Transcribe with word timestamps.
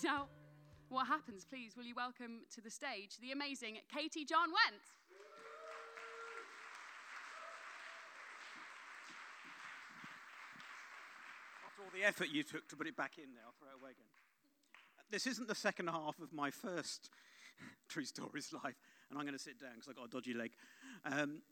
Find 0.00 0.14
out 0.14 0.28
what 0.88 1.06
happens. 1.06 1.44
Please, 1.44 1.76
will 1.76 1.84
you 1.84 1.94
welcome 1.94 2.42
to 2.54 2.60
the 2.60 2.70
stage 2.70 3.18
the 3.20 3.32
amazing 3.32 3.78
Katy 3.94 4.24
Jon 4.24 4.48
Went? 4.48 4.82
After 11.66 11.82
all 11.82 11.90
the 11.94 12.06
effort 12.06 12.28
you 12.32 12.42
took 12.42 12.68
to 12.68 12.76
put 12.76 12.86
it 12.86 12.96
back 12.96 13.18
in 13.18 13.34
there, 13.34 13.42
I'll 13.44 13.54
throw 13.58 13.68
it 13.68 13.80
away 13.80 13.90
again. 13.90 14.06
This 15.10 15.26
isn't 15.26 15.48
the 15.48 15.54
second 15.54 15.88
half 15.88 16.18
of 16.20 16.32
my 16.32 16.50
first 16.50 17.10
True 17.88 18.04
Stories 18.04 18.52
live, 18.52 18.76
and 19.10 19.18
I'm 19.18 19.24
going 19.24 19.36
to 19.36 19.38
sit 19.38 19.60
down 19.60 19.72
because 19.74 19.88
I've 19.88 19.96
got 19.96 20.06
a 20.06 20.10
dodgy 20.10 20.34
leg. 20.34 20.52
Um, 21.04 21.42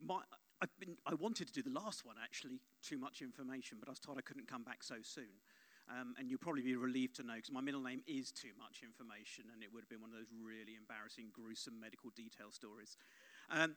my, 0.00 0.20
I've 0.60 0.76
been, 0.80 0.96
I 1.06 1.14
wanted 1.14 1.48
to 1.48 1.52
do 1.52 1.62
the 1.62 1.78
last 1.78 2.04
one, 2.04 2.16
actually, 2.22 2.60
too 2.82 2.98
much 2.98 3.22
information, 3.22 3.76
but 3.78 3.88
I 3.88 3.92
was 3.92 4.00
told 4.00 4.18
I 4.18 4.22
couldn't 4.22 4.48
come 4.48 4.64
back 4.64 4.82
so 4.82 4.96
soon. 5.02 5.38
Um, 5.88 6.14
and 6.18 6.28
you'll 6.28 6.40
probably 6.40 6.62
be 6.62 6.74
relieved 6.74 7.16
to 7.16 7.22
know 7.22 7.34
because 7.36 7.52
my 7.52 7.60
middle 7.60 7.82
name 7.82 8.02
is 8.08 8.32
too 8.32 8.50
much 8.58 8.82
information, 8.82 9.44
and 9.52 9.62
it 9.62 9.72
would 9.72 9.82
have 9.82 9.88
been 9.88 10.00
one 10.00 10.10
of 10.10 10.16
those 10.16 10.32
really 10.34 10.74
embarrassing, 10.76 11.26
gruesome 11.32 11.78
medical 11.78 12.10
detail 12.16 12.50
stories. 12.50 12.96
Um, 13.50 13.76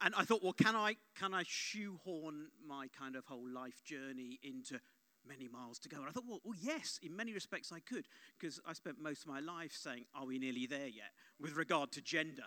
and 0.00 0.14
I 0.16 0.24
thought, 0.24 0.42
well, 0.42 0.54
can 0.54 0.74
I 0.74 0.96
can 1.18 1.34
I 1.34 1.44
shoehorn 1.46 2.48
my 2.66 2.88
kind 2.98 3.14
of 3.14 3.26
whole 3.26 3.46
life 3.46 3.84
journey 3.84 4.38
into 4.42 4.80
many 5.26 5.48
miles 5.48 5.78
to 5.80 5.90
go? 5.90 5.98
And 5.98 6.08
I 6.08 6.12
thought, 6.12 6.24
well, 6.26 6.40
well 6.44 6.56
yes, 6.58 6.98
in 7.02 7.14
many 7.14 7.34
respects 7.34 7.70
I 7.72 7.80
could, 7.80 8.06
because 8.38 8.58
I 8.66 8.72
spent 8.72 8.98
most 8.98 9.22
of 9.22 9.28
my 9.28 9.40
life 9.40 9.72
saying, 9.74 10.06
"Are 10.14 10.24
we 10.24 10.38
nearly 10.38 10.66
there 10.66 10.88
yet?" 10.88 11.12
with 11.38 11.56
regard 11.56 11.92
to 11.92 12.00
gender, 12.00 12.44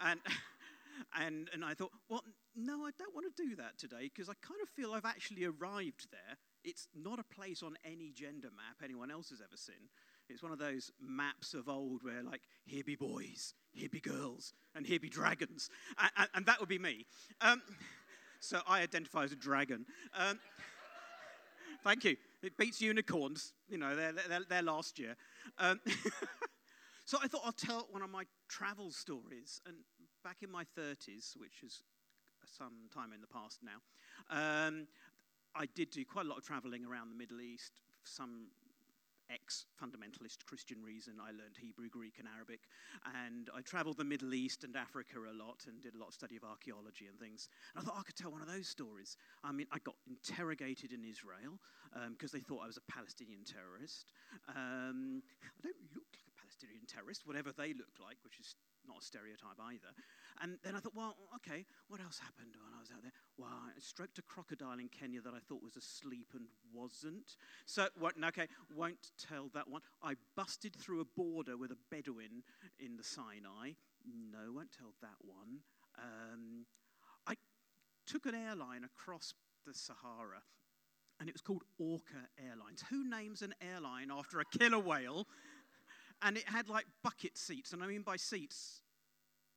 and. 0.00 0.20
And, 1.18 1.48
and 1.54 1.64
I 1.64 1.72
thought, 1.72 1.92
well, 2.10 2.22
no, 2.54 2.84
I 2.84 2.90
don't 2.98 3.14
want 3.14 3.26
to 3.34 3.42
do 3.42 3.56
that 3.56 3.78
today 3.78 4.10
because 4.14 4.28
I 4.28 4.34
kind 4.46 4.60
of 4.62 4.68
feel 4.68 4.92
I've 4.92 5.06
actually 5.06 5.44
arrived 5.44 6.08
there. 6.10 6.36
It's 6.64 6.88
not 6.94 7.18
a 7.18 7.24
place 7.24 7.62
on 7.62 7.76
any 7.84 8.10
gender 8.10 8.48
map 8.48 8.76
anyone 8.84 9.10
else 9.10 9.30
has 9.30 9.40
ever 9.40 9.56
seen. 9.56 9.88
It's 10.28 10.42
one 10.42 10.52
of 10.52 10.58
those 10.58 10.92
maps 11.00 11.54
of 11.54 11.68
old 11.68 12.02
where, 12.02 12.22
like, 12.22 12.42
here 12.64 12.84
be 12.84 12.94
boys, 12.94 13.54
here 13.72 13.88
be 13.88 14.00
girls, 14.00 14.52
and 14.74 14.86
here 14.86 15.00
be 15.00 15.08
dragons. 15.08 15.70
And, 15.98 16.10
and, 16.16 16.28
and 16.34 16.46
that 16.46 16.60
would 16.60 16.68
be 16.68 16.78
me. 16.78 17.06
Um, 17.40 17.60
so 18.40 18.60
I 18.68 18.82
identify 18.82 19.24
as 19.24 19.32
a 19.32 19.36
dragon. 19.36 19.86
Um, 20.14 20.38
thank 21.84 22.04
you. 22.04 22.16
It 22.42 22.56
beats 22.56 22.80
unicorns. 22.80 23.54
You 23.68 23.78
know, 23.78 23.96
they're, 23.96 24.12
they're, 24.12 24.44
they're 24.48 24.62
last 24.62 24.98
year. 24.98 25.16
Um, 25.58 25.80
so 27.04 27.18
I 27.22 27.26
thought 27.26 27.42
I'll 27.44 27.52
tell 27.52 27.88
one 27.90 28.02
of 28.02 28.10
my 28.10 28.24
travel 28.48 28.92
stories. 28.92 29.60
And 29.66 29.76
back 30.22 30.42
in 30.42 30.50
my 30.50 30.64
30s, 30.78 31.36
which 31.36 31.62
is 31.64 31.82
some 32.44 32.88
time 32.94 33.12
in 33.12 33.20
the 33.20 33.26
past 33.26 33.60
now, 33.62 33.80
um, 34.30 34.86
I 35.54 35.66
did 35.74 35.90
do 35.90 36.04
quite 36.04 36.26
a 36.26 36.28
lot 36.28 36.38
of 36.38 36.44
traveling 36.44 36.84
around 36.84 37.10
the 37.10 37.16
Middle 37.16 37.40
East. 37.40 37.72
For 38.02 38.08
some 38.08 38.46
ex 39.30 39.66
fundamentalist 39.80 40.44
Christian 40.46 40.82
reason, 40.82 41.14
I 41.22 41.30
learned 41.30 41.56
Hebrew, 41.60 41.88
Greek, 41.88 42.18
and 42.18 42.26
Arabic. 42.26 42.60
And 43.26 43.48
I 43.54 43.60
traveled 43.62 43.96
the 43.96 44.04
Middle 44.04 44.34
East 44.34 44.64
and 44.64 44.76
Africa 44.76 45.18
a 45.18 45.34
lot 45.34 45.66
and 45.66 45.80
did 45.80 45.94
a 45.94 45.98
lot 45.98 46.08
of 46.08 46.14
study 46.14 46.36
of 46.36 46.44
archaeology 46.44 47.06
and 47.06 47.18
things. 47.18 47.48
And 47.74 47.82
I 47.82 47.86
thought 47.86 47.98
I 47.98 48.02
could 48.02 48.16
tell 48.16 48.32
one 48.32 48.42
of 48.42 48.48
those 48.48 48.68
stories. 48.68 49.16
I 49.44 49.52
mean, 49.52 49.66
I 49.72 49.78
got 49.78 49.94
interrogated 50.08 50.92
in 50.92 51.04
Israel 51.04 51.58
because 52.10 52.32
they 52.32 52.40
thought 52.40 52.62
I 52.62 52.66
was 52.66 52.78
a 52.78 52.92
Palestinian 52.92 53.44
terrorist. 53.44 54.12
Um, 54.48 55.22
I 55.42 55.60
don't 55.62 55.82
look 55.94 56.10
like 56.14 56.26
a 56.26 56.36
Palestinian 56.40 56.86
terrorist, 56.86 57.26
whatever 57.26 57.52
they 57.52 57.74
look 57.74 57.94
like, 58.02 58.18
which 58.22 58.38
is 58.38 58.54
not 58.90 59.02
a 59.02 59.04
stereotype 59.04 59.62
either. 59.70 59.94
And 60.42 60.58
then 60.64 60.74
I 60.74 60.80
thought, 60.80 60.96
well, 60.96 61.14
okay, 61.36 61.64
what 61.86 62.00
else 62.00 62.18
happened 62.18 62.56
when 62.58 62.74
I 62.74 62.80
was 62.80 62.90
out 62.90 63.02
there? 63.02 63.12
Well, 63.38 63.54
I 63.54 63.78
stroked 63.78 64.18
a 64.18 64.22
crocodile 64.22 64.78
in 64.78 64.88
Kenya 64.88 65.20
that 65.22 65.34
I 65.34 65.38
thought 65.38 65.62
was 65.62 65.76
asleep 65.76 66.34
and 66.34 66.46
wasn't. 66.74 67.36
So, 67.66 67.86
okay, 68.02 68.48
won't 68.74 69.12
tell 69.16 69.50
that 69.54 69.68
one. 69.68 69.82
I 70.02 70.14
busted 70.34 70.74
through 70.74 71.00
a 71.00 71.04
border 71.04 71.56
with 71.56 71.70
a 71.70 71.78
Bedouin 71.90 72.42
in 72.78 72.96
the 72.96 73.04
Sinai. 73.04 73.78
No, 74.04 74.52
won't 74.52 74.72
tell 74.72 74.94
that 75.02 75.20
one. 75.22 75.60
Um, 75.98 76.66
I 77.26 77.34
took 78.06 78.26
an 78.26 78.34
airline 78.34 78.82
across 78.84 79.34
the 79.66 79.74
Sahara 79.74 80.42
and 81.20 81.28
it 81.28 81.34
was 81.34 81.42
called 81.42 81.62
Orca 81.78 82.28
Airlines. 82.42 82.82
Who 82.88 83.08
names 83.08 83.42
an 83.42 83.54
airline 83.60 84.10
after 84.10 84.40
a 84.40 84.44
killer 84.58 84.78
whale? 84.78 85.26
And 86.22 86.36
it 86.36 86.48
had 86.48 86.68
like 86.68 86.86
bucket 87.02 87.38
seats, 87.38 87.72
and 87.72 87.82
I 87.82 87.86
mean 87.86 88.02
by 88.02 88.16
seats 88.16 88.82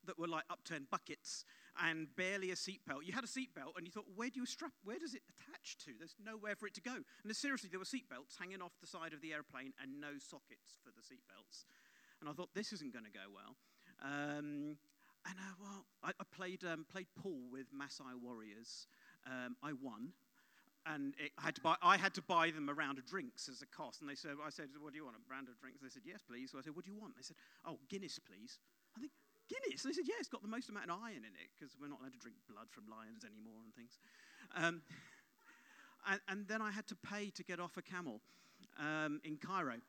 that 0.06 0.18
were 0.18 0.28
like 0.28 0.44
upturned 0.50 0.90
buckets 0.90 1.44
and 1.82 2.06
barely 2.16 2.50
a 2.50 2.54
seatbelt. 2.54 3.04
You 3.04 3.12
had 3.12 3.24
a 3.24 3.28
seatbelt, 3.28 3.76
and 3.76 3.86
you 3.86 3.92
thought, 3.92 4.06
where 4.14 4.30
do 4.30 4.40
you 4.40 4.46
strap? 4.46 4.72
Where 4.84 4.98
does 4.98 5.14
it 5.14 5.22
attach 5.28 5.76
to? 5.84 5.92
There's 5.98 6.14
nowhere 6.24 6.54
for 6.54 6.66
it 6.66 6.74
to 6.74 6.80
go. 6.80 6.94
And 7.24 7.36
seriously, 7.36 7.68
there 7.70 7.80
were 7.80 7.84
seatbelts 7.84 8.38
hanging 8.38 8.62
off 8.62 8.72
the 8.80 8.86
side 8.86 9.12
of 9.12 9.20
the 9.20 9.32
airplane 9.32 9.72
and 9.82 10.00
no 10.00 10.18
sockets 10.18 10.78
for 10.82 10.90
the 10.90 11.02
seatbelts. 11.02 11.64
And 12.20 12.28
I 12.28 12.32
thought 12.32 12.54
this 12.54 12.72
isn't 12.72 12.92
going 12.92 13.04
to 13.04 13.10
go 13.10 13.26
well. 13.34 13.56
Um, 14.02 14.76
and 15.26 15.36
uh, 15.38 15.54
well, 15.60 15.86
I, 16.02 16.10
I 16.10 16.24
played 16.36 16.64
um, 16.64 16.86
played 16.90 17.06
pool 17.20 17.40
with 17.50 17.66
Maasai 17.72 18.14
warriors. 18.20 18.86
Um, 19.26 19.56
I 19.62 19.72
won 19.72 20.12
and 20.86 21.14
I, 21.38 21.46
had 21.46 21.54
to 21.56 21.60
buy, 21.60 21.76
I 21.82 21.96
had 21.96 22.12
to 22.14 22.22
buy 22.22 22.50
them 22.50 22.68
a 22.68 22.74
round 22.74 22.98
of 22.98 23.06
drinks 23.06 23.48
as 23.48 23.62
a 23.62 23.66
cost. 23.66 24.00
And 24.00 24.08
they 24.08 24.14
said, 24.14 24.36
I 24.44 24.50
said, 24.50 24.68
what 24.78 24.92
do 24.92 24.98
you 24.98 25.04
want, 25.04 25.16
a 25.16 25.24
round 25.32 25.48
of 25.48 25.58
drinks? 25.58 25.80
They 25.80 25.88
said, 25.88 26.02
yes, 26.04 26.20
please. 26.20 26.52
So 26.52 26.58
I 26.58 26.62
said, 26.62 26.76
what 26.76 26.84
do 26.84 26.92
you 26.92 26.98
want? 26.98 27.16
They 27.16 27.24
said, 27.24 27.36
oh, 27.64 27.78
Guinness, 27.88 28.18
please. 28.20 28.58
I 28.96 29.00
think, 29.00 29.12
Guinness? 29.48 29.82
They 29.82 29.92
said, 29.92 30.04
yeah, 30.04 30.20
it's 30.20 30.28
got 30.28 30.42
the 30.42 30.48
most 30.48 30.68
amount 30.68 30.90
of 30.90 31.00
iron 31.00 31.24
in 31.24 31.32
it 31.40 31.48
because 31.56 31.76
we're 31.80 31.88
not 31.88 32.00
allowed 32.00 32.12
to 32.12 32.20
drink 32.20 32.36
blood 32.48 32.68
from 32.68 32.84
lions 32.92 33.24
anymore 33.24 33.64
and 33.64 33.72
things. 33.72 33.96
Um, 34.52 34.82
and, 36.10 36.20
and, 36.28 36.48
then 36.48 36.60
I 36.60 36.70
had 36.70 36.86
to 36.88 36.96
pay 36.96 37.30
to 37.30 37.42
get 37.42 37.60
off 37.60 37.76
a 37.76 37.82
camel 37.82 38.20
um, 38.78 39.20
in 39.24 39.36
Cairo. 39.36 39.80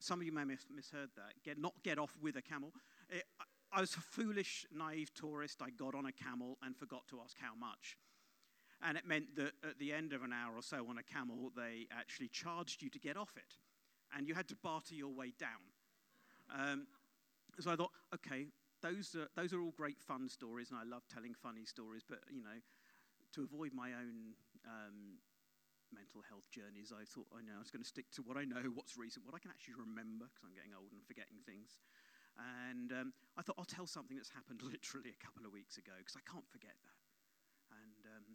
Some 0.00 0.20
of 0.20 0.26
you 0.26 0.32
may 0.32 0.48
have 0.48 0.64
misheard 0.74 1.10
that. 1.16 1.36
Get, 1.44 1.58
not 1.58 1.74
get 1.84 1.98
off 1.98 2.16
with 2.22 2.36
a 2.36 2.42
camel. 2.42 2.72
It, 3.10 3.24
I 3.72 3.80
was 3.80 3.94
a 3.94 4.00
foolish, 4.00 4.64
naive 4.72 5.12
tourist. 5.12 5.60
I 5.60 5.70
got 5.70 5.94
on 5.94 6.06
a 6.06 6.12
camel 6.12 6.56
and 6.62 6.76
forgot 6.76 7.06
to 7.08 7.20
ask 7.22 7.36
how 7.38 7.54
much. 7.54 7.96
And 8.82 8.96
it 8.96 9.06
meant 9.06 9.34
that 9.36 9.52
at 9.64 9.78
the 9.78 9.92
end 9.92 10.12
of 10.12 10.22
an 10.22 10.32
hour 10.32 10.54
or 10.54 10.62
so 10.62 10.86
on 10.88 10.98
a 10.98 11.02
camel, 11.02 11.50
they 11.56 11.86
actually 11.90 12.28
charged 12.28 12.80
you 12.80 12.88
to 12.90 12.98
get 12.98 13.16
off 13.16 13.34
it. 13.36 13.58
And 14.16 14.28
you 14.28 14.34
had 14.34 14.48
to 14.48 14.56
barter 14.56 14.94
your 14.94 15.12
way 15.12 15.32
down. 15.38 15.66
Um, 16.54 16.86
so 17.58 17.70
I 17.70 17.76
thought, 17.76 17.90
okay, 18.14 18.46
those 18.80 19.14
are, 19.18 19.26
those 19.34 19.52
are 19.52 19.60
all 19.60 19.74
great 19.74 19.98
fun 20.00 20.28
stories, 20.28 20.70
and 20.70 20.78
I 20.78 20.84
love 20.86 21.02
telling 21.12 21.34
funny 21.34 21.66
stories, 21.66 22.06
but, 22.06 22.20
you 22.30 22.40
know, 22.40 22.62
to 23.34 23.42
avoid 23.42 23.74
my 23.74 23.92
own 23.98 24.38
um, 24.64 25.18
mental 25.92 26.22
health 26.22 26.46
journeys, 26.54 26.94
I 26.94 27.02
thought, 27.02 27.26
I 27.34 27.42
know, 27.42 27.58
I 27.58 27.62
was 27.62 27.74
going 27.74 27.82
to 27.82 27.88
stick 27.88 28.08
to 28.14 28.22
what 28.22 28.38
I 28.38 28.46
know, 28.46 28.62
what's 28.72 28.96
recent, 28.96 29.26
what 29.26 29.34
I 29.34 29.42
can 29.42 29.50
actually 29.50 29.76
remember, 29.76 30.30
because 30.30 30.46
I'm 30.46 30.54
getting 30.54 30.72
old 30.72 30.94
and 30.94 31.02
forgetting 31.02 31.42
things. 31.42 31.76
And 32.38 32.94
um, 32.94 33.08
I 33.34 33.42
thought, 33.42 33.58
I'll 33.58 33.68
tell 33.68 33.90
something 33.90 34.14
that's 34.14 34.30
happened 34.30 34.62
literally 34.74 35.10
a 35.10 35.20
couple 35.20 35.42
of 35.42 35.50
weeks 35.50 35.76
ago, 35.76 35.98
because 35.98 36.14
I 36.14 36.24
can't 36.24 36.46
forget 36.46 36.78
that. 36.86 37.02
And 37.74 38.00
um, 38.14 38.26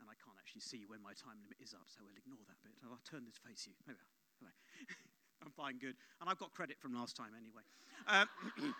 and 0.00 0.08
I 0.08 0.16
can't 0.16 0.36
actually 0.40 0.64
see 0.64 0.88
when 0.88 1.04
my 1.04 1.12
time 1.12 1.38
limit 1.44 1.60
is 1.60 1.76
up, 1.76 1.86
so 1.92 2.00
we'll 2.02 2.16
ignore 2.16 2.40
that 2.48 2.58
bit. 2.64 2.72
I'll 2.82 2.98
turn 3.04 3.28
this 3.28 3.36
face 3.36 3.68
you. 3.68 3.76
There 3.84 3.94
we 3.94 4.00
are. 4.00 4.12
Hello. 4.40 4.52
I'm 5.44 5.52
fine, 5.52 5.78
good. 5.78 5.96
And 6.20 6.28
I've 6.28 6.38
got 6.38 6.52
credit 6.52 6.76
from 6.80 6.92
last 6.92 7.16
time 7.16 7.32
anyway. 7.36 7.64
Um, 8.08 8.28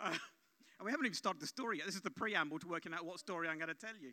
uh, 0.00 0.16
and 0.78 0.84
we 0.84 0.90
haven't 0.90 1.06
even 1.06 1.14
started 1.14 1.40
the 1.40 1.46
story 1.46 1.78
yet. 1.78 1.86
This 1.86 1.94
is 1.94 2.02
the 2.02 2.10
preamble 2.10 2.58
to 2.58 2.68
working 2.68 2.92
out 2.92 3.06
what 3.06 3.18
story 3.18 3.48
I'm 3.48 3.56
going 3.56 3.68
to 3.68 3.74
tell 3.74 3.96
you, 3.96 4.12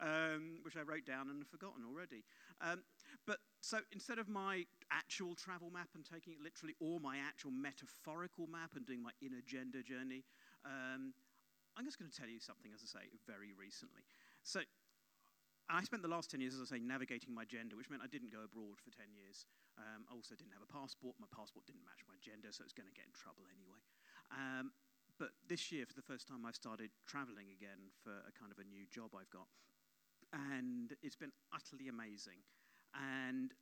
um, 0.00 0.58
which 0.62 0.76
I 0.76 0.80
wrote 0.80 1.04
down 1.04 1.28
and 1.28 1.38
have 1.38 1.48
forgotten 1.48 1.84
already. 1.86 2.24
Um, 2.60 2.82
but 3.26 3.38
so 3.60 3.78
instead 3.92 4.18
of 4.18 4.28
my 4.28 4.64
actual 4.90 5.34
travel 5.34 5.70
map 5.70 5.88
and 5.94 6.04
taking 6.04 6.32
it 6.32 6.40
literally, 6.42 6.74
or 6.80 6.98
my 6.98 7.18
actual 7.18 7.50
metaphorical 7.50 8.46
map 8.46 8.72
and 8.74 8.86
doing 8.86 9.02
my 9.02 9.12
inner 9.20 9.42
gender 9.46 9.82
journey, 9.82 10.24
um, 10.64 11.12
I'm 11.78 11.86
just 11.86 11.94
going 11.94 12.10
to 12.10 12.16
tell 12.18 12.26
you 12.26 12.42
something, 12.42 12.74
as 12.74 12.82
I 12.82 12.90
say, 12.90 13.04
very 13.22 13.54
recently. 13.54 14.02
So, 14.42 14.66
I 15.70 15.84
spent 15.86 16.02
the 16.02 16.10
last 16.10 16.32
10 16.34 16.42
years, 16.42 16.58
as 16.58 16.64
I 16.64 16.76
say, 16.76 16.80
navigating 16.82 17.30
my 17.30 17.46
gender, 17.46 17.78
which 17.78 17.86
meant 17.86 18.02
I 18.02 18.10
didn't 18.10 18.34
go 18.34 18.42
abroad 18.42 18.82
for 18.82 18.90
10 18.90 19.14
years. 19.14 19.46
Um, 19.78 20.08
I 20.10 20.16
also 20.16 20.34
didn't 20.34 20.56
have 20.58 20.64
a 20.64 20.72
passport. 20.72 21.14
My 21.22 21.30
passport 21.30 21.70
didn't 21.70 21.86
match 21.86 22.02
my 22.10 22.18
gender, 22.18 22.50
so 22.50 22.66
it's 22.66 22.74
going 22.74 22.90
to 22.90 22.96
get 22.96 23.06
in 23.06 23.14
trouble 23.14 23.46
anyway. 23.46 23.78
Um, 24.34 24.74
but 25.20 25.36
this 25.46 25.70
year, 25.70 25.86
for 25.86 25.94
the 25.94 26.02
first 26.02 26.26
time, 26.26 26.42
I've 26.42 26.58
started 26.58 26.90
traveling 27.06 27.54
again 27.54 27.94
for 28.02 28.16
a 28.26 28.32
kind 28.34 28.50
of 28.50 28.58
a 28.58 28.66
new 28.66 28.88
job 28.90 29.14
I've 29.14 29.30
got. 29.30 29.46
And 30.32 30.96
it's 31.04 31.20
been 31.20 31.36
utterly 31.52 31.86
amazing. 31.86 32.42
And 32.96 33.52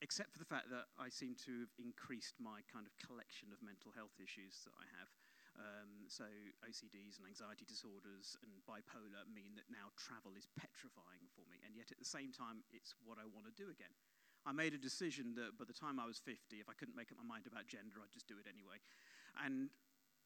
except 0.00 0.32
for 0.32 0.40
the 0.40 0.48
fact 0.48 0.68
that 0.72 0.88
I 0.96 1.08
seem 1.08 1.36
to 1.48 1.68
have 1.68 1.74
increased 1.80 2.36
my 2.40 2.60
kind 2.68 2.84
of 2.84 2.92
collection 3.00 3.52
of 3.52 3.60
mental 3.64 3.92
health 3.92 4.16
issues 4.20 4.64
that 4.64 4.76
I 4.76 4.88
have. 5.00 5.08
Um, 5.56 6.04
so 6.12 6.28
OCDs 6.60 7.16
and 7.16 7.24
anxiety 7.24 7.64
disorders 7.64 8.36
and 8.44 8.52
bipolar 8.68 9.24
mean 9.28 9.56
that 9.56 9.68
now 9.72 9.88
travel 9.96 10.36
is 10.36 10.52
petrifying 10.52 11.24
for 11.32 11.48
me, 11.48 11.56
and 11.64 11.72
yet 11.72 11.88
at 11.88 11.98
the 11.98 12.08
same 12.08 12.28
time, 12.28 12.60
it's 12.70 12.92
what 13.00 13.16
I 13.16 13.24
want 13.24 13.48
to 13.48 13.54
do 13.56 13.72
again. 13.72 13.92
I 14.44 14.52
made 14.52 14.76
a 14.76 14.80
decision 14.80 15.34
that 15.40 15.58
by 15.58 15.66
the 15.66 15.74
time 15.74 15.98
I 15.98 16.06
was 16.06 16.22
50, 16.22 16.60
if 16.60 16.68
I 16.70 16.76
couldn't 16.76 16.94
make 16.94 17.10
up 17.10 17.18
my 17.18 17.26
mind 17.26 17.48
about 17.50 17.66
gender, 17.66 17.98
I'd 17.98 18.14
just 18.14 18.30
do 18.30 18.38
it 18.38 18.46
anyway. 18.46 18.78
And 19.42 19.74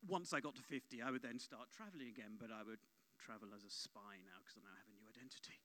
once 0.05 0.35
I 0.35 0.43
got 0.43 0.59
to 0.59 0.65
50, 0.67 1.01
I 1.01 1.09
would 1.15 1.23
then 1.23 1.39
start 1.39 1.73
traveling 1.73 2.11
again, 2.11 2.37
but 2.37 2.53
I 2.53 2.67
would 2.67 2.83
travel 3.17 3.55
as 3.55 3.65
a 3.65 3.73
spy 3.73 4.21
now 4.25 4.41
because 4.43 4.59
I 4.59 4.65
now 4.65 4.77
have 4.77 4.89
a 4.89 4.97
new 4.97 5.07
identity. 5.09 5.60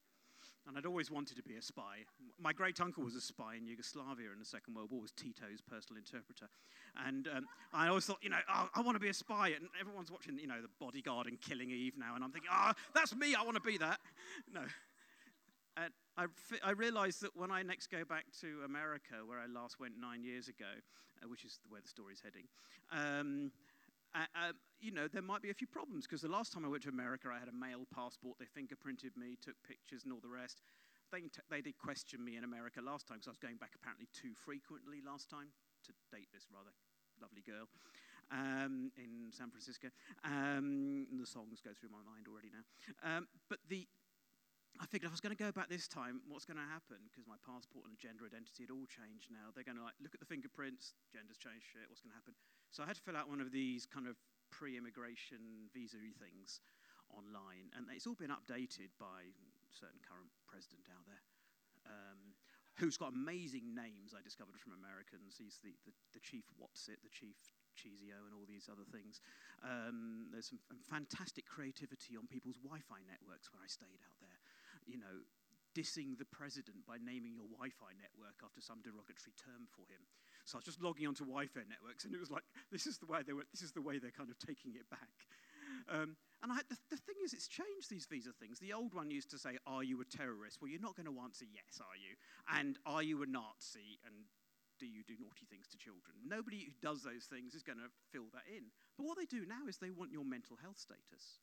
And 0.66 0.76
I'd 0.76 0.86
always 0.86 1.10
wanted 1.10 1.36
to 1.36 1.42
be 1.42 1.56
a 1.56 1.62
spy. 1.62 2.04
My 2.40 2.52
great 2.52 2.80
uncle 2.80 3.04
was 3.04 3.14
a 3.14 3.20
spy 3.20 3.54
in 3.54 3.66
Yugoslavia 3.66 4.32
in 4.32 4.38
the 4.38 4.44
Second 4.44 4.74
World 4.74 4.90
War, 4.90 5.00
was 5.00 5.12
Tito's 5.12 5.60
personal 5.60 5.98
interpreter. 5.98 6.48
And 7.06 7.28
um, 7.28 7.46
I 7.72 7.88
always 7.88 8.04
thought, 8.04 8.18
you 8.20 8.30
know, 8.30 8.38
oh, 8.52 8.68
I 8.74 8.80
want 8.80 8.96
to 8.96 9.00
be 9.00 9.08
a 9.08 9.14
spy. 9.14 9.48
And 9.48 9.68
everyone's 9.80 10.10
watching, 10.10 10.38
you 10.38 10.48
know, 10.48 10.60
The 10.60 10.68
Bodyguard 10.80 11.28
and 11.28 11.40
Killing 11.40 11.70
Eve 11.70 11.94
now. 11.96 12.16
And 12.16 12.24
I'm 12.24 12.32
thinking, 12.32 12.50
oh, 12.52 12.72
that's 12.94 13.14
me. 13.14 13.34
I 13.34 13.42
want 13.42 13.54
to 13.54 13.60
be 13.60 13.78
that. 13.78 14.00
No. 14.52 14.62
And 15.76 15.92
I, 16.16 16.26
I 16.64 16.70
realized 16.70 17.20
that 17.22 17.36
when 17.36 17.50
I 17.50 17.62
next 17.62 17.88
go 17.88 18.04
back 18.04 18.24
to 18.40 18.62
America, 18.64 19.16
where 19.26 19.38
I 19.38 19.46
last 19.46 19.78
went 19.78 19.94
nine 20.00 20.24
years 20.24 20.48
ago, 20.48 20.64
uh, 21.22 21.28
which 21.28 21.44
is 21.44 21.58
where 21.68 21.82
the 21.82 21.88
story's 21.88 22.22
heading, 22.24 22.44
um, 22.90 23.52
uh, 24.14 24.52
you 24.80 24.92
know, 24.92 25.08
there 25.08 25.22
might 25.22 25.42
be 25.42 25.50
a 25.50 25.54
few 25.54 25.66
problems 25.66 26.06
because 26.06 26.22
the 26.22 26.28
last 26.28 26.52
time 26.52 26.64
I 26.64 26.68
went 26.68 26.82
to 26.84 26.88
America, 26.88 27.28
I 27.32 27.38
had 27.38 27.48
a 27.48 27.56
male 27.56 27.86
passport. 27.92 28.38
They 28.38 28.46
fingerprinted 28.46 29.16
me, 29.16 29.36
took 29.40 29.56
pictures, 29.66 30.04
and 30.04 30.12
all 30.12 30.20
the 30.22 30.32
rest. 30.32 30.62
They, 31.12 31.20
t- 31.30 31.44
they 31.50 31.60
did 31.60 31.78
question 31.78 32.24
me 32.24 32.36
in 32.36 32.44
America 32.44 32.80
last 32.82 33.06
time 33.06 33.18
because 33.18 33.28
I 33.28 33.34
was 33.36 33.42
going 33.42 33.56
back 33.56 33.72
apparently 33.78 34.08
too 34.12 34.34
frequently 34.34 34.98
last 35.04 35.30
time 35.30 35.54
to 35.86 35.92
date 36.10 36.28
this 36.34 36.50
rather 36.50 36.74
lovely 37.22 37.42
girl 37.46 37.70
um, 38.32 38.90
in 38.98 39.30
San 39.30 39.50
Francisco. 39.50 39.88
Um, 40.24 41.06
the 41.14 41.26
songs 41.26 41.62
go 41.62 41.70
through 41.72 41.94
my 41.94 42.02
mind 42.02 42.26
already 42.26 42.50
now. 42.50 42.64
Um, 43.06 43.28
but 43.48 43.62
the, 43.70 43.86
I 44.82 44.86
figured 44.86 45.08
if 45.08 45.14
I 45.14 45.16
was 45.16 45.24
going 45.24 45.36
to 45.36 45.40
go 45.40 45.52
back 45.54 45.70
this 45.70 45.86
time, 45.86 46.20
what's 46.26 46.44
going 46.44 46.60
to 46.60 46.68
happen? 46.68 47.06
Because 47.08 47.24
my 47.24 47.38
passport 47.46 47.86
and 47.86 47.94
gender 47.96 48.26
identity 48.26 48.66
had 48.66 48.74
all 48.74 48.86
changed 48.90 49.30
now. 49.30 49.54
They're 49.54 49.66
going 49.66 49.78
to 49.78 49.86
like 49.86 49.96
look 50.02 50.12
at 50.12 50.20
the 50.20 50.28
fingerprints, 50.28 50.98
gender's 51.14 51.38
changed, 51.38 51.64
shit, 51.70 51.86
what's 51.88 52.02
going 52.02 52.12
to 52.12 52.20
happen? 52.20 52.34
So 52.76 52.84
I 52.84 52.92
had 52.92 53.00
to 53.00 53.04
fill 53.08 53.16
out 53.16 53.32
one 53.32 53.40
of 53.40 53.56
these 53.56 53.88
kind 53.88 54.04
of 54.04 54.20
pre-immigration 54.52 55.72
visa 55.72 55.96
things 56.20 56.60
online, 57.08 57.72
and 57.72 57.88
it's 57.88 58.04
all 58.04 58.20
been 58.20 58.28
updated 58.28 58.92
by 59.00 59.32
certain 59.72 59.96
current 60.04 60.28
president 60.44 60.84
out 60.92 61.08
there. 61.08 61.24
Um, 61.88 62.36
who's 62.76 63.00
got 63.00 63.16
amazing 63.16 63.72
names 63.72 64.12
I 64.12 64.20
discovered 64.20 64.60
from 64.60 64.76
Americans. 64.76 65.40
He's 65.40 65.56
the, 65.64 65.72
the, 65.88 65.96
the 66.12 66.20
chief 66.20 66.44
What's 66.60 66.84
It, 66.92 67.00
the 67.00 67.08
chief 67.08 67.40
Cheesio, 67.80 68.28
and 68.28 68.36
all 68.36 68.44
these 68.44 68.68
other 68.68 68.84
things. 68.92 69.24
Um, 69.64 70.28
there's 70.28 70.52
some 70.52 70.60
fantastic 70.84 71.48
creativity 71.48 72.12
on 72.20 72.28
people's 72.28 72.60
Wi 72.60 72.84
Fi 72.84 73.00
networks 73.08 73.48
where 73.56 73.64
I 73.64 73.72
stayed 73.72 74.04
out 74.04 74.20
there. 74.20 74.36
You 74.84 75.00
know, 75.00 75.24
dissing 75.72 76.20
the 76.20 76.28
president 76.28 76.84
by 76.84 77.00
naming 77.00 77.40
your 77.40 77.48
Wi 77.56 77.72
Fi 77.72 77.96
network 77.96 78.36
after 78.44 78.60
some 78.60 78.84
derogatory 78.84 79.32
term 79.40 79.64
for 79.72 79.88
him. 79.88 80.04
So 80.46 80.56
I 80.56 80.58
was 80.62 80.64
just 80.64 80.82
logging 80.82 81.10
onto 81.10 81.26
Wi-Fi 81.26 81.66
networks, 81.66 82.06
and 82.06 82.14
it 82.14 82.22
was 82.22 82.30
like, 82.30 82.46
this 82.70 82.86
is 82.86 82.98
the 82.98 83.06
way 83.06 83.26
they 83.26 83.34
were, 83.34 83.44
this 83.50 83.62
is 83.62 83.72
the 83.72 83.82
way 83.82 83.98
they're 83.98 84.14
kind 84.14 84.30
of 84.30 84.38
taking 84.38 84.78
it 84.78 84.88
back. 84.88 85.26
Um, 85.90 86.16
and 86.42 86.54
I, 86.54 86.62
the, 86.70 86.78
the, 86.90 86.96
thing 87.02 87.18
is, 87.22 87.34
it's 87.34 87.50
changed 87.50 87.90
these 87.90 88.06
visa 88.06 88.30
things. 88.30 88.58
The 88.58 88.72
old 88.72 88.94
one 88.94 89.10
used 89.10 89.30
to 89.30 89.38
say, 89.38 89.58
"Are 89.66 89.82
you 89.82 90.00
a 90.00 90.06
terrorist?" 90.06 90.58
Well, 90.62 90.70
you're 90.70 90.82
not 90.82 90.94
going 90.94 91.10
to 91.10 91.18
answer 91.22 91.44
yes, 91.46 91.82
are 91.82 91.98
you? 91.98 92.14
And 92.46 92.78
are 92.86 93.02
you 93.02 93.22
a 93.22 93.26
Nazi? 93.26 93.98
And 94.06 94.26
do 94.78 94.86
you 94.86 95.02
do 95.02 95.14
naughty 95.18 95.46
things 95.50 95.66
to 95.72 95.76
children? 95.78 96.14
Nobody 96.26 96.66
who 96.66 96.74
does 96.82 97.02
those 97.02 97.26
things 97.26 97.54
is 97.54 97.62
going 97.62 97.78
to 97.78 97.90
fill 98.12 98.30
that 98.34 98.46
in. 98.46 98.70
But 98.96 99.06
what 99.06 99.18
they 99.18 99.26
do 99.26 99.46
now 99.46 99.66
is 99.68 99.78
they 99.78 99.94
want 99.94 100.12
your 100.12 100.24
mental 100.24 100.56
health 100.60 100.78
status. 100.78 101.42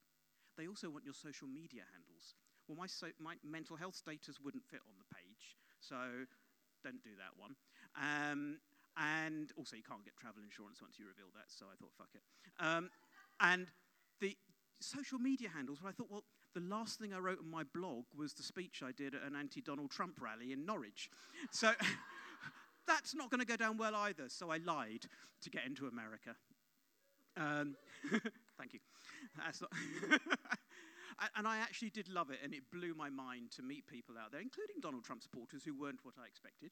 They 0.58 0.68
also 0.68 0.90
want 0.90 1.04
your 1.04 1.18
social 1.18 1.48
media 1.48 1.84
handles. 1.92 2.36
Well, 2.68 2.78
my, 2.78 2.88
so, 2.88 3.10
my 3.20 3.36
mental 3.44 3.76
health 3.76 3.96
status 3.96 4.40
wouldn't 4.40 4.64
fit 4.64 4.80
on 4.88 4.96
the 4.96 5.10
page, 5.12 5.58
so 5.82 6.30
don't 6.84 7.04
do 7.04 7.12
that 7.20 7.34
one. 7.36 7.58
Um, 7.98 8.62
and 8.98 9.52
also, 9.58 9.76
you 9.76 9.84
can't 9.84 10.04
get 10.06 10.16
travel 10.18 10.44
insurance 10.44 10.82
once 10.82 11.00
you 11.00 11.06
reveal 11.08 11.32
that, 11.34 11.48
so 11.48 11.66
I 11.66 11.76
thought, 11.80 11.92
fuck 11.98 12.10
it. 12.14 12.22
Um, 12.60 12.90
and 13.42 13.68
the 14.22 14.38
social 14.80 15.18
media 15.18 15.50
handles, 15.50 15.82
where 15.82 15.90
I 15.90 15.94
thought, 15.94 16.12
well, 16.12 16.24
the 16.54 16.62
last 16.62 17.00
thing 17.00 17.14
I 17.14 17.18
wrote 17.18 17.40
on 17.40 17.50
my 17.50 17.64
blog 17.74 18.06
was 18.16 18.34
the 18.34 18.44
speech 18.44 18.84
I 18.86 18.92
did 18.92 19.16
at 19.16 19.24
an 19.24 19.36
anti 19.36 19.62
Donald 19.62 19.90
Trump 19.90 20.22
rally 20.22 20.54
in 20.54 20.66
Norwich. 20.66 21.10
So 21.52 21.72
that's 22.88 23.16
not 23.16 23.32
going 23.32 23.40
to 23.40 23.48
go 23.48 23.56
down 23.56 23.78
well 23.78 23.96
either, 23.96 24.30
so 24.30 24.52
I 24.52 24.58
lied 24.58 25.06
to 25.42 25.50
get 25.50 25.66
into 25.66 25.88
America. 25.88 26.36
Um, 27.36 27.76
thank 28.58 28.74
you. 28.74 28.80
and 31.36 31.48
I 31.48 31.58
actually 31.58 31.90
did 31.90 32.10
love 32.10 32.30
it, 32.30 32.40
and 32.44 32.54
it 32.54 32.64
blew 32.72 32.94
my 32.94 33.10
mind 33.10 33.52
to 33.56 33.64
meet 33.64 33.88
people 33.88 34.16
out 34.18 34.32
there, 34.32 34.42
including 34.42 34.76
Donald 34.82 35.04
Trump 35.04 35.24
supporters 35.24 35.64
who 35.64 35.74
weren't 35.74 36.00
what 36.04 36.16
I 36.22 36.28
expected. 36.28 36.72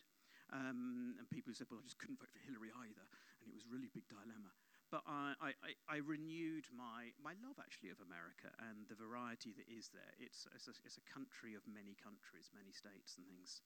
Um, 0.51 1.15
and 1.15 1.25
people 1.31 1.55
said, 1.55 1.71
well, 1.71 1.79
I 1.79 1.85
just 1.87 1.99
couldn't 1.99 2.19
vote 2.19 2.31
for 2.31 2.43
Hillary 2.43 2.75
either. 2.75 3.07
And 3.43 3.47
it 3.51 3.55
was 3.55 3.65
a 3.67 3.71
really 3.71 3.87
big 3.91 4.05
dilemma. 4.11 4.51
But 4.91 5.07
I, 5.07 5.55
I, 5.63 5.71
I 5.87 5.97
renewed 6.03 6.67
my, 6.75 7.15
my 7.23 7.31
love, 7.39 7.55
actually, 7.63 7.95
of 7.95 8.03
America 8.03 8.51
and 8.67 8.83
the 8.91 8.99
variety 8.99 9.55
that 9.55 9.63
is 9.71 9.87
there. 9.95 10.11
It's, 10.19 10.43
it's, 10.51 10.67
a, 10.67 10.75
it's 10.83 10.99
a 10.99 11.05
country 11.07 11.55
of 11.55 11.63
many 11.63 11.95
countries, 11.95 12.51
many 12.51 12.75
states 12.75 13.15
and 13.15 13.23
things. 13.23 13.63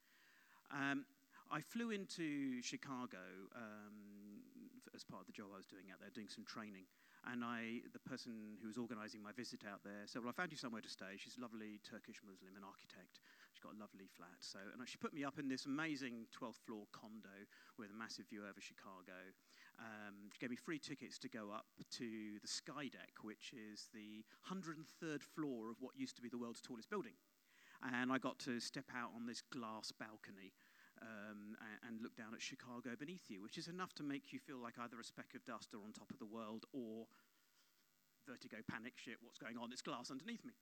Um, 0.70 1.10
I 1.50 1.66
flew 1.66 1.90
into 1.90 2.62
Chicago 2.62 3.22
um, 3.58 4.46
as 4.94 5.02
part 5.02 5.26
of 5.26 5.28
the 5.28 5.34
job 5.34 5.50
I 5.54 5.58
was 5.58 5.66
doing 5.66 5.90
out 5.90 5.98
there, 5.98 6.14
doing 6.14 6.30
some 6.30 6.46
training. 6.46 6.86
And 7.26 7.42
I, 7.42 7.82
the 7.90 8.02
person 8.06 8.62
who 8.62 8.70
was 8.70 8.78
organising 8.78 9.26
my 9.26 9.34
visit 9.34 9.66
out 9.66 9.82
there 9.82 10.06
said, 10.06 10.22
Well, 10.22 10.30
I 10.30 10.38
found 10.38 10.54
you 10.54 10.62
somewhere 10.62 10.86
to 10.86 10.90
stay. 10.90 11.18
She's 11.18 11.38
a 11.38 11.42
lovely 11.42 11.82
Turkish 11.82 12.22
Muslim, 12.22 12.54
an 12.54 12.62
architect. 12.62 13.18
Got 13.66 13.82
a 13.82 13.82
lovely 13.82 14.06
flat. 14.06 14.38
So, 14.46 14.62
and 14.62 14.78
she 14.86 15.02
put 15.02 15.10
me 15.10 15.26
up 15.26 15.40
in 15.42 15.50
this 15.50 15.66
amazing 15.66 16.30
12th 16.30 16.62
floor 16.70 16.86
condo 16.94 17.34
with 17.82 17.90
a 17.90 17.98
massive 17.98 18.30
view 18.30 18.46
over 18.46 18.62
Chicago. 18.62 19.18
Um, 19.82 20.30
she 20.30 20.38
gave 20.38 20.52
me 20.52 20.56
free 20.56 20.78
tickets 20.78 21.18
to 21.26 21.30
go 21.30 21.50
up 21.50 21.66
to 21.98 22.38
the 22.46 22.48
Sky 22.48 22.94
Deck, 22.94 23.26
which 23.26 23.58
is 23.58 23.90
the 23.90 24.22
103rd 24.46 25.24
floor 25.24 25.72
of 25.74 25.82
what 25.82 25.98
used 25.98 26.16
to 26.18 26.22
be 26.22 26.30
the 26.30 26.38
world's 26.38 26.62
tallest 26.62 26.92
building. 26.92 27.18
And 27.82 28.14
I 28.14 28.20
got 28.20 28.38
to 28.46 28.60
step 28.60 28.86
out 28.94 29.10
on 29.16 29.26
this 29.26 29.42
glass 29.42 29.92
balcony 29.92 30.54
um, 31.02 31.58
and, 31.58 31.90
and, 31.90 32.02
look 32.02 32.16
down 32.16 32.34
at 32.36 32.42
Chicago 32.42 32.94
beneath 32.94 33.30
you, 33.30 33.42
which 33.42 33.58
is 33.58 33.68
enough 33.68 33.94
to 33.96 34.04
make 34.04 34.32
you 34.32 34.38
feel 34.38 34.62
like 34.62 34.78
either 34.78 35.00
a 35.00 35.04
speck 35.04 35.34
of 35.36 35.44
dust 35.44 35.74
or 35.74 35.82
on 35.84 35.92
top 35.92 36.12
of 36.12 36.20
the 36.20 36.26
world 36.26 36.66
or 36.72 37.08
vertigo, 38.30 38.58
panic, 38.70 38.94
shit, 38.96 39.18
what's 39.22 39.40
going 39.40 39.58
on? 39.58 39.74
It's 39.74 39.82
glass 39.82 40.12
underneath 40.12 40.46
me. 40.46 40.54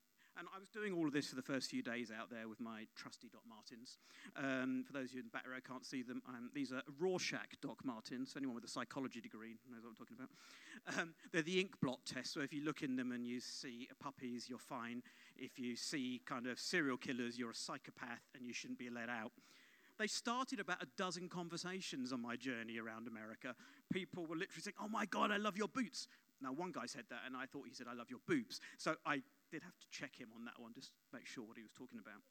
Doing 0.74 0.94
all 0.94 1.06
of 1.06 1.13
this 1.13 1.27
for 1.27 1.36
the 1.36 1.44
first 1.44 1.70
few 1.70 1.84
days 1.84 2.10
out 2.10 2.32
there 2.32 2.48
with 2.48 2.60
my 2.60 2.88
trusty 2.96 3.30
Doc 3.32 3.44
Martens. 3.48 4.00
Um, 4.36 4.84
for 4.88 4.94
those 4.94 5.10
of 5.10 5.13
you 5.13 5.20
in 5.20 5.25
the 5.27 5.30
back 5.30 5.46
row 5.48 5.60
can't 5.63 5.86
see 5.86 6.01
them, 6.01 6.24
um, 6.27 6.50
these 6.51 6.72
are 6.72 6.82
Rorschach 7.00 7.62
Doc 7.62 7.86
Martens. 7.86 8.34
Anyone 8.36 8.56
with 8.56 8.63
a 8.63 8.70
psychology 8.70 9.22
degree 9.22 9.60
knows 9.70 9.84
what 9.84 9.89
I'm 9.89 9.96
talking 9.96 10.18
about. 10.18 11.00
Um, 11.00 11.13
they're 11.32 11.44
the 11.44 11.60
ink 11.60 11.80
blot 11.80 12.00
test, 12.08 12.34
so 12.34 12.39
if 12.42 12.51
you 12.51 12.63
look 12.63 12.82
in 12.82 12.96
them 12.96 13.12
and 13.12 13.24
you 13.24 13.39
see 13.39 13.88
puppies, 14.00 14.48
you're 14.50 14.58
fine. 14.58 15.03
If 15.38 15.60
you 15.60 15.75
see 15.75 16.22
kind 16.25 16.48
of 16.48 16.60
serial 16.60 16.98
killers, 16.98 17.38
you're 17.38 17.51
a 17.51 17.56
psychopath 17.56 18.24
and 18.36 18.44
you 18.44 18.51
shouldn't 18.51 18.80
be 18.80 18.89
let 18.89 19.10
out. 19.10 19.32
They 20.00 20.08
started 20.08 20.60
about 20.60 20.82
a 20.82 20.88
dozen 20.98 21.30
conversations 21.30 22.12
on 22.12 22.20
my 22.20 22.36
journey 22.36 22.80
around 22.80 23.08
America. 23.08 23.53
People 23.92 24.24
were 24.24 24.36
literally 24.36 24.63
saying, 24.63 24.75
Oh 24.82 24.88
my 24.88 25.06
God, 25.06 25.30
I 25.30 25.38
love 25.38 25.56
your 25.56 25.68
boots. 25.68 26.08
Now, 26.42 26.51
one 26.51 26.72
guy 26.72 26.88
said 26.88 27.06
that, 27.10 27.22
and 27.25 27.38
I 27.38 27.46
thought 27.46 27.68
he 27.68 27.74
said, 27.74 27.88
I 27.89 27.94
love 27.94 28.10
your 28.10 28.20
boobs. 28.27 28.60
So 28.77 28.96
I 29.06 29.22
did 29.53 29.62
have 29.62 29.77
to 29.77 29.86
check 29.93 30.17
him 30.17 30.33
on 30.33 30.41
that 30.50 30.57
one, 30.57 30.74
just 30.74 30.98
make 31.13 31.29
sure 31.29 31.45
what 31.45 31.62
he 31.62 31.63
was 31.63 31.77
talking 31.77 32.01
about. 32.01 32.25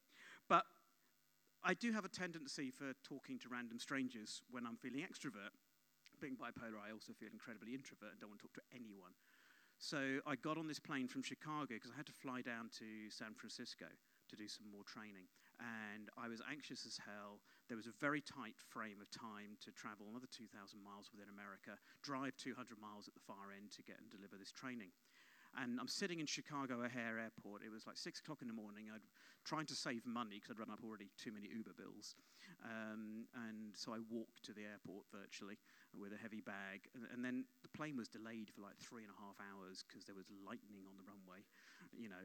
But 0.51 0.67
I 1.63 1.79
do 1.79 1.95
have 1.95 2.03
a 2.03 2.11
tendency 2.11 2.75
for 2.75 2.91
talking 3.07 3.39
to 3.47 3.47
random 3.47 3.79
strangers 3.79 4.43
when 4.51 4.67
I'm 4.67 4.75
feeling 4.75 5.07
extrovert. 5.07 5.55
Being 6.19 6.35
bipolar, 6.35 6.83
I 6.83 6.91
also 6.91 7.15
feel 7.15 7.31
incredibly 7.31 7.79
introvert 7.79 8.11
and 8.11 8.19
don't 8.19 8.35
want 8.35 8.43
to 8.43 8.51
talk 8.51 8.59
to 8.59 8.67
anyone. 8.75 9.15
So 9.79 10.19
I 10.27 10.35
got 10.35 10.59
on 10.59 10.67
this 10.67 10.83
plane 10.83 11.07
from 11.07 11.23
Chicago 11.23 11.79
because 11.79 11.95
I 11.95 11.99
had 11.99 12.11
to 12.11 12.15
fly 12.15 12.43
down 12.43 12.71
to 12.83 13.07
San 13.11 13.39
Francisco 13.39 13.87
to 13.87 14.35
do 14.35 14.51
some 14.51 14.67
more 14.67 14.83
training. 14.83 15.31
And 15.63 16.11
I 16.19 16.27
was 16.27 16.43
anxious 16.51 16.83
as 16.83 16.99
hell. 16.99 17.39
There 17.71 17.79
was 17.79 17.87
a 17.87 17.95
very 18.03 18.23
tight 18.23 18.59
frame 18.59 18.99
of 18.99 19.11
time 19.15 19.55
to 19.63 19.71
travel 19.71 20.11
another 20.11 20.31
2,000 20.31 20.51
miles 20.83 21.15
within 21.15 21.31
America, 21.31 21.79
drive 22.03 22.35
200 22.35 22.83
miles 22.83 23.07
at 23.07 23.15
the 23.15 23.23
far 23.23 23.55
end 23.55 23.71
to 23.79 23.83
get 23.87 24.03
and 24.03 24.11
deliver 24.11 24.35
this 24.35 24.51
training. 24.51 24.91
And 25.61 25.79
I'm 25.81 25.89
sitting 25.89 26.21
in 26.21 26.27
Chicago 26.27 26.81
O'Hare 26.85 27.19
Airport. 27.19 27.63
It 27.65 27.71
was 27.71 27.87
like 27.87 27.97
six 27.97 28.21
o'clock 28.21 28.41
in 28.41 28.49
the 28.49 28.55
morning. 28.55 28.87
I'd 28.93 29.05
trying 29.45 29.67
to 29.67 29.75
save 29.75 30.07
money 30.07 30.39
because 30.39 30.55
I'd 30.55 30.63
run 30.63 30.71
up 30.71 30.87
already 30.87 31.11
too 31.19 31.35
many 31.35 31.51
Uber 31.51 31.75
bills. 31.75 32.15
Um, 32.63 33.27
and 33.35 33.75
so 33.75 33.91
I 33.91 33.99
walked 34.07 34.47
to 34.47 34.55
the 34.55 34.63
airport 34.63 35.11
virtually 35.11 35.59
with 35.91 36.15
a 36.15 36.21
heavy 36.21 36.41
bag. 36.41 36.87
And, 36.95 37.11
and, 37.11 37.25
then 37.27 37.45
the 37.67 37.73
plane 37.75 37.99
was 37.99 38.07
delayed 38.07 38.55
for 38.55 38.63
like 38.63 38.79
three 38.79 39.03
and 39.03 39.11
a 39.11 39.19
half 39.19 39.35
hours 39.43 39.83
because 39.83 40.07
there 40.07 40.15
was 40.15 40.31
lightning 40.47 40.87
on 40.87 40.95
the 40.95 41.03
runway. 41.03 41.43
You 41.91 42.09
know, 42.09 42.23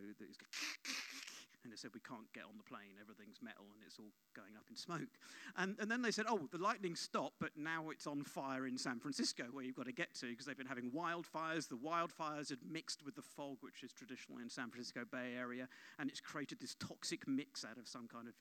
And 1.67 1.73
they 1.73 1.77
said, 1.77 1.91
We 1.93 1.99
can't 1.99 2.31
get 2.31 2.45
on 2.47 2.55
the 2.55 2.63
plane, 2.63 2.95
everything's 2.95 3.43
metal 3.43 3.67
and 3.75 3.83
it's 3.85 3.99
all 3.99 4.15
going 4.33 4.55
up 4.55 4.63
in 4.69 4.77
smoke. 4.77 5.19
And, 5.57 5.75
and 5.79 5.91
then 5.91 6.01
they 6.01 6.11
said, 6.11 6.25
Oh, 6.29 6.47
the 6.49 6.57
lightning 6.57 6.95
stopped, 6.95 7.35
but 7.41 7.51
now 7.57 7.89
it's 7.89 8.07
on 8.07 8.23
fire 8.23 8.65
in 8.65 8.77
San 8.77 8.99
Francisco, 8.99 9.43
where 9.51 9.65
you've 9.65 9.75
got 9.75 9.87
to 9.87 9.91
get 9.91 10.13
to, 10.23 10.27
because 10.27 10.45
they've 10.45 10.57
been 10.57 10.65
having 10.65 10.91
wildfires. 10.91 11.67
The 11.67 11.75
wildfires 11.75 12.49
had 12.49 12.59
mixed 12.63 13.03
with 13.03 13.15
the 13.15 13.21
fog, 13.21 13.57
which 13.59 13.83
is 13.83 13.91
traditional 13.91 14.39
in 14.39 14.49
San 14.49 14.69
Francisco 14.69 15.03
Bay 15.11 15.35
Area, 15.37 15.67
and 15.99 16.09
it's 16.09 16.21
created 16.21 16.61
this 16.61 16.75
toxic 16.79 17.27
mix 17.27 17.65
out 17.65 17.77
of 17.77 17.85
some 17.85 18.07
kind 18.07 18.29
of 18.29 18.33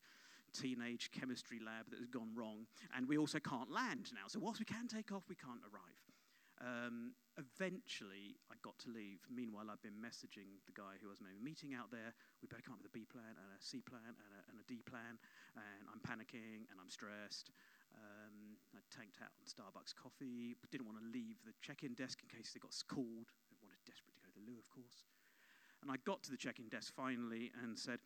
teenage 0.52 1.10
chemistry 1.10 1.58
lab 1.58 1.90
that 1.90 1.98
has 1.98 2.08
gone 2.08 2.30
wrong. 2.32 2.66
And 2.96 3.08
we 3.08 3.18
also 3.18 3.40
can't 3.40 3.72
land 3.72 4.12
now. 4.14 4.28
So, 4.28 4.38
whilst 4.38 4.60
we 4.60 4.66
can 4.66 4.86
take 4.86 5.10
off, 5.10 5.24
we 5.28 5.34
can't 5.34 5.66
arrive. 5.66 6.05
Um, 6.56 7.12
eventually, 7.36 8.40
I 8.48 8.56
got 8.64 8.80
to 8.84 8.88
leave. 8.88 9.20
Meanwhile, 9.28 9.68
I've 9.68 9.84
been 9.84 10.00
messaging 10.00 10.56
the 10.64 10.72
guy 10.72 10.96
who 11.00 11.08
I 11.08 11.12
was 11.12 11.20
maybe 11.20 11.36
meeting 11.36 11.76
out 11.76 11.92
there. 11.92 12.16
We 12.40 12.48
better 12.48 12.64
come 12.64 12.74
up 12.74 12.80
with 12.80 12.88
a 12.88 12.96
B 12.96 13.04
plan 13.04 13.36
and 13.36 13.48
a 13.52 13.60
C 13.60 13.84
plan 13.84 14.16
and 14.16 14.30
a, 14.32 14.40
and 14.48 14.56
a 14.56 14.64
D 14.64 14.80
plan. 14.80 15.20
And 15.52 15.84
I'm 15.92 16.00
panicking 16.00 16.64
and 16.72 16.80
I'm 16.80 16.88
stressed. 16.88 17.52
Um, 17.92 18.56
I 18.72 18.80
tanked 18.88 19.20
out 19.20 19.32
on 19.36 19.44
Starbucks 19.44 19.92
coffee, 19.96 20.56
didn't 20.72 20.88
want 20.88 21.00
to 21.00 21.08
leave 21.12 21.40
the 21.44 21.52
check 21.60 21.84
in 21.84 21.92
desk 21.92 22.20
in 22.24 22.28
case 22.28 22.52
they 22.52 22.60
got 22.60 22.72
called. 22.88 23.32
I 23.52 23.56
wanted 23.60 23.80
desperately 23.84 24.20
to 24.20 24.24
go 24.24 24.32
to 24.32 24.38
the 24.40 24.46
loo, 24.48 24.58
of 24.60 24.68
course. 24.72 25.04
And 25.84 25.92
I 25.92 26.00
got 26.08 26.24
to 26.24 26.30
the 26.32 26.40
check 26.40 26.58
in 26.58 26.68
desk 26.68 26.92
finally 26.96 27.52
and 27.62 27.76
said, 27.76 28.00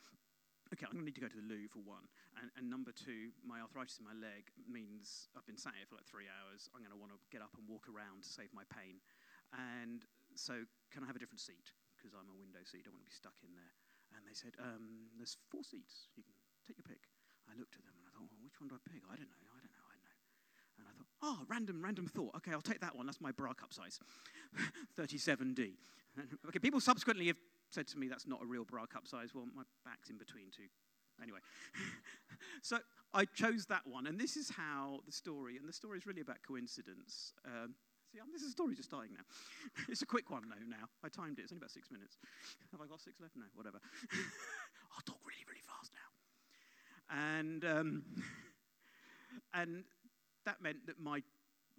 okay, 0.72 0.86
I'm 0.86 0.94
going 0.94 1.02
to 1.02 1.08
need 1.10 1.18
to 1.18 1.24
go 1.24 1.30
to 1.30 1.40
the 1.40 1.46
loo 1.46 1.66
for 1.66 1.82
one. 1.82 2.06
And, 2.38 2.50
and, 2.54 2.70
number 2.70 2.94
two, 2.94 3.34
my 3.42 3.58
arthritis 3.58 3.98
in 3.98 4.06
my 4.06 4.14
leg 4.14 4.50
means 4.70 5.28
I've 5.34 5.46
been 5.46 5.58
sat 5.58 5.74
here 5.74 5.86
for 5.86 5.98
like 5.98 6.06
three 6.06 6.30
hours. 6.30 6.70
I'm 6.70 6.82
going 6.82 6.94
to 6.94 7.00
want 7.00 7.10
to 7.10 7.20
get 7.34 7.42
up 7.42 7.54
and 7.58 7.66
walk 7.66 7.90
around 7.90 8.22
to 8.22 8.30
save 8.30 8.54
my 8.54 8.62
pain. 8.70 9.02
And 9.50 10.06
so, 10.38 10.62
can 10.94 11.02
I 11.02 11.06
have 11.10 11.18
a 11.18 11.22
different 11.22 11.42
seat? 11.42 11.74
Because 11.98 12.14
I'm 12.14 12.30
a 12.30 12.38
window 12.38 12.62
seat. 12.62 12.86
I 12.86 12.90
don't 12.90 12.96
want 12.96 13.04
to 13.04 13.10
be 13.10 13.18
stuck 13.18 13.36
in 13.42 13.50
there. 13.52 13.74
And 14.14 14.22
they 14.26 14.34
said, 14.34 14.54
um, 14.58 15.10
there's 15.18 15.38
four 15.50 15.66
seats. 15.66 16.10
You 16.14 16.22
can 16.22 16.34
take 16.66 16.78
your 16.78 16.86
pick. 16.86 17.10
I 17.50 17.58
looked 17.58 17.74
at 17.74 17.82
them 17.82 17.94
and 17.98 18.06
I 18.06 18.14
thought, 18.14 18.30
well, 18.30 18.42
which 18.46 18.58
one 18.62 18.70
do 18.70 18.78
I 18.78 18.82
pick? 18.86 19.02
I 19.06 19.18
don't 19.18 19.26
know. 19.26 19.42
I 19.50 19.58
don't 19.58 19.74
know. 19.74 19.86
I 19.90 19.94
don't 19.98 20.06
know. 20.06 20.18
And 20.78 20.84
I 20.86 20.92
thought, 20.94 21.10
oh, 21.22 21.38
random, 21.50 21.82
random 21.82 22.06
thought. 22.06 22.34
Okay, 22.42 22.54
I'll 22.54 22.62
take 22.62 22.80
that 22.80 22.94
one. 22.94 23.06
That's 23.10 23.20
my 23.20 23.34
bra 23.34 23.54
cup 23.54 23.74
size, 23.74 23.98
37D. 24.98 25.74
okay, 26.48 26.58
people 26.58 26.80
subsequently 26.80 27.26
have 27.26 27.38
said 27.70 27.86
to 27.88 27.98
me 27.98 28.08
that's 28.08 28.26
not 28.26 28.42
a 28.42 28.46
real 28.46 28.64
bra 28.64 28.86
cup 28.86 29.06
size. 29.06 29.30
Well, 29.34 29.46
my 29.54 29.62
back's 29.84 30.10
in 30.10 30.18
between 30.18 30.50
two. 30.54 30.68
Anyway, 31.22 31.40
so 32.62 32.78
I 33.12 33.24
chose 33.26 33.66
that 33.66 33.86
one, 33.86 34.06
and 34.06 34.18
this 34.18 34.36
is 34.36 34.50
how 34.50 35.00
the 35.04 35.12
story, 35.12 35.58
and 35.58 35.68
the 35.68 35.72
story 35.72 35.98
is 35.98 36.06
really 36.06 36.22
about 36.22 36.38
coincidence. 36.46 37.34
Um, 37.44 37.74
see, 38.10 38.18
I'm, 38.18 38.32
this 38.32 38.40
is 38.40 38.48
a 38.48 38.52
story 38.52 38.74
just 38.74 38.88
starting 38.88 39.12
now. 39.12 39.24
it's 39.88 40.02
a 40.02 40.06
quick 40.06 40.30
one 40.30 40.44
though. 40.48 40.64
Now 40.66 40.88
I 41.04 41.08
timed 41.08 41.38
it; 41.38 41.42
it's 41.42 41.52
only 41.52 41.60
about 41.60 41.72
six 41.72 41.90
minutes. 41.90 42.16
Have 42.72 42.80
I 42.80 42.86
got 42.86 43.00
six 43.00 43.20
left? 43.20 43.36
No, 43.36 43.44
whatever. 43.54 43.80
I'll 44.96 45.04
talk 45.04 45.20
really, 45.26 45.44
really 45.46 45.64
fast 45.66 45.92
now. 45.92 46.08
And 47.12 47.64
um, 47.64 48.02
and 49.52 49.84
that 50.46 50.62
meant 50.62 50.86
that 50.86 50.98
my 50.98 51.22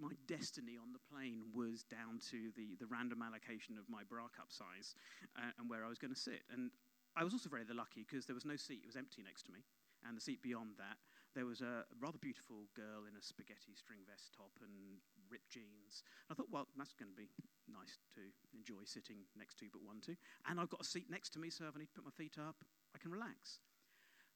my 0.01 0.17
destiny 0.25 0.81
on 0.81 0.89
the 0.89 1.03
plane 1.05 1.45
was 1.53 1.85
down 1.85 2.17
to 2.33 2.49
the, 2.57 2.73
the 2.81 2.89
random 2.89 3.21
allocation 3.21 3.77
of 3.77 3.85
my 3.85 4.01
bra 4.01 4.25
cup 4.33 4.49
size 4.49 4.97
uh, 5.37 5.53
and 5.61 5.69
where 5.69 5.85
I 5.85 5.89
was 5.93 6.01
going 6.01 6.13
to 6.13 6.19
sit. 6.19 6.41
And 6.49 6.73
I 7.13 7.23
was 7.23 7.37
also 7.37 7.53
very 7.53 7.63
lucky 7.69 8.01
because 8.01 8.25
there 8.25 8.33
was 8.33 8.49
no 8.49 8.57
seat, 8.57 8.81
it 8.81 8.89
was 8.89 8.97
empty 8.97 9.21
next 9.21 9.45
to 9.45 9.53
me. 9.53 9.61
And 10.01 10.17
the 10.17 10.23
seat 10.23 10.41
beyond 10.41 10.81
that, 10.81 10.97
there 11.37 11.45
was 11.45 11.61
a 11.61 11.85
rather 12.01 12.17
beautiful 12.17 12.65
girl 12.73 13.05
in 13.05 13.13
a 13.13 13.21
spaghetti 13.21 13.77
string 13.77 14.01
vest 14.09 14.33
top 14.35 14.51
and 14.65 14.99
ripped 15.29 15.53
jeans. 15.53 16.01
I 16.27 16.33
thought, 16.33 16.49
well, 16.49 16.67
that's 16.75 16.97
going 16.97 17.13
to 17.13 17.15
be 17.15 17.29
nice 17.69 18.01
to 18.17 18.25
enjoy 18.57 18.83
sitting 18.83 19.29
next 19.37 19.61
to, 19.61 19.69
but 19.71 19.85
one 19.85 20.01
to. 20.09 20.17
And 20.49 20.59
I've 20.59 20.73
got 20.73 20.81
a 20.81 20.89
seat 20.89 21.07
next 21.13 21.29
to 21.37 21.39
me, 21.39 21.53
so 21.53 21.69
if 21.69 21.77
I 21.77 21.79
need 21.79 21.93
to 21.93 22.01
put 22.01 22.09
my 22.09 22.17
feet 22.17 22.41
up, 22.41 22.65
I 22.95 22.97
can 22.97 23.13
relax. 23.13 23.61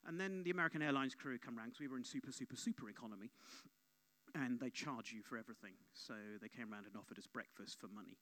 And 0.05 0.21
then 0.21 0.45
the 0.45 0.53
American 0.53 0.85
Airlines 0.85 1.15
crew 1.15 1.41
come 1.41 1.57
round 1.57 1.73
because 1.73 1.81
we 1.81 1.89
were 1.89 1.97
in 1.97 2.05
super, 2.05 2.31
super, 2.31 2.55
super 2.55 2.87
economy 2.87 3.33
and 4.35 4.59
they 4.59 4.69
charge 4.69 5.15
you 5.15 5.23
for 5.23 5.39
everything. 5.39 5.79
So 5.95 6.13
they 6.43 6.51
came 6.51 6.69
around 6.69 6.85
and 6.85 6.99
offered 6.99 7.17
us 7.17 7.25
breakfast 7.25 7.79
for 7.79 7.87
money. 7.87 8.19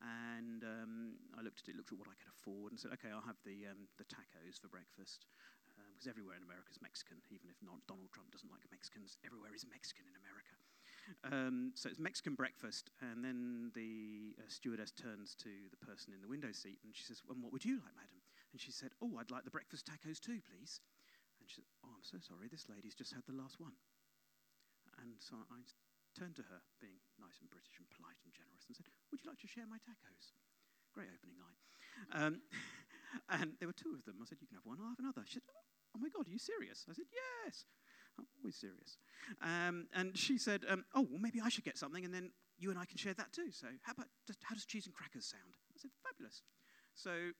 And 0.00 0.64
um, 0.64 1.20
I 1.36 1.44
looked 1.44 1.60
at 1.60 1.68
it, 1.68 1.76
looked 1.76 1.92
at 1.92 2.00
what 2.00 2.08
I 2.08 2.16
could 2.16 2.32
afford, 2.32 2.72
and 2.72 2.80
said, 2.80 2.94
okay, 2.96 3.12
I'll 3.12 3.26
have 3.26 3.42
the, 3.44 3.68
um, 3.68 3.90
the 4.00 4.08
tacos 4.08 4.56
for 4.56 4.70
breakfast. 4.72 5.28
Because 5.76 6.08
um, 6.08 6.14
everywhere 6.14 6.38
in 6.40 6.46
America 6.46 6.72
is 6.72 6.80
Mexican, 6.80 7.20
even 7.28 7.52
if 7.52 7.60
not 7.60 7.84
Donald 7.84 8.08
Trump 8.14 8.32
doesn't 8.32 8.48
like 8.48 8.64
Mexicans, 8.72 9.20
everywhere 9.26 9.52
is 9.52 9.68
Mexican 9.68 10.08
in 10.08 10.16
America. 10.16 10.56
Um, 11.26 11.72
so 11.74 11.88
it's 11.90 11.98
Mexican 11.98 12.34
breakfast, 12.34 12.90
and 13.00 13.24
then 13.24 13.72
the 13.74 14.36
uh, 14.38 14.46
stewardess 14.48 14.92
turns 14.92 15.34
to 15.42 15.50
the 15.70 15.80
person 15.80 16.14
in 16.14 16.20
the 16.22 16.28
window 16.28 16.52
seat, 16.52 16.78
and 16.84 16.94
she 16.94 17.02
says, 17.02 17.20
"And 17.28 17.42
what 17.42 17.52
would 17.52 17.64
you 17.64 17.80
like, 17.82 17.96
madam?" 17.96 18.20
And 18.52 18.60
she 18.60 18.70
said, 18.70 18.92
"Oh, 19.02 19.18
I'd 19.18 19.30
like 19.30 19.44
the 19.44 19.50
breakfast 19.50 19.88
tacos 19.88 20.20
too, 20.20 20.38
please." 20.44 20.80
And 21.40 21.48
she 21.48 21.56
said, 21.56 21.68
"Oh, 21.82 21.90
I'm 21.96 22.04
so 22.04 22.18
sorry, 22.20 22.46
this 22.48 22.68
lady's 22.68 22.94
just 22.94 23.12
had 23.12 23.24
the 23.26 23.34
last 23.34 23.58
one." 23.58 23.74
And 25.00 25.16
so 25.18 25.40
I 25.48 25.64
turned 26.12 26.36
to 26.36 26.44
her, 26.46 26.60
being 26.80 27.00
nice 27.16 27.40
and 27.40 27.48
British 27.48 27.80
and 27.80 27.88
polite 27.88 28.20
and 28.24 28.32
generous, 28.36 28.68
and 28.68 28.76
said, 28.76 28.88
Would 29.10 29.24
you 29.24 29.32
like 29.32 29.40
to 29.40 29.50
share 29.50 29.64
my 29.64 29.80
tacos? 29.80 30.36
Great 30.92 31.08
opening 31.08 31.38
line. 31.40 31.58
Um, 32.12 32.32
and 33.34 33.56
there 33.58 33.68
were 33.70 33.76
two 33.76 33.96
of 33.96 34.04
them. 34.04 34.20
I 34.20 34.26
said, 34.28 34.38
You 34.42 34.48
can 34.50 34.60
have 34.60 34.68
one, 34.68 34.78
I'll 34.82 34.92
have 34.92 35.02
another. 35.02 35.24
She 35.24 35.40
said, 35.40 35.48
Oh 35.96 35.98
my 35.98 36.12
God, 36.12 36.28
are 36.28 36.34
you 36.34 36.40
serious? 36.40 36.84
I 36.84 36.94
said, 36.94 37.08
Yes. 37.08 37.64
I'm 38.18 38.26
always 38.42 38.58
serious. 38.58 38.98
Um, 39.40 39.88
and 39.94 40.12
she 40.18 40.36
said, 40.36 40.66
um, 40.68 40.84
Oh, 40.94 41.06
well, 41.08 41.22
maybe 41.22 41.40
I 41.40 41.48
should 41.48 41.64
get 41.64 41.78
something, 41.78 42.04
and 42.04 42.12
then 42.12 42.30
you 42.58 42.68
and 42.68 42.78
I 42.78 42.84
can 42.84 42.98
share 42.98 43.14
that 43.14 43.32
too. 43.32 43.50
So, 43.50 43.66
how 43.82 43.92
about 43.96 44.12
how 44.44 44.54
does 44.54 44.66
cheese 44.66 44.84
and 44.86 44.94
crackers 44.94 45.26
sound? 45.26 45.56
I 45.72 45.78
said, 45.80 45.90
Fabulous. 46.04 46.42
So, 46.94 47.32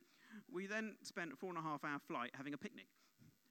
we 0.51 0.67
then 0.67 0.97
spent 1.03 1.33
a 1.33 1.37
four 1.37 1.51
and 1.51 1.59
a 1.59 1.63
half 1.63 1.85
hour 1.85 1.99
flight 2.07 2.31
having 2.35 2.55
a 2.55 2.59
picnic. 2.59 2.87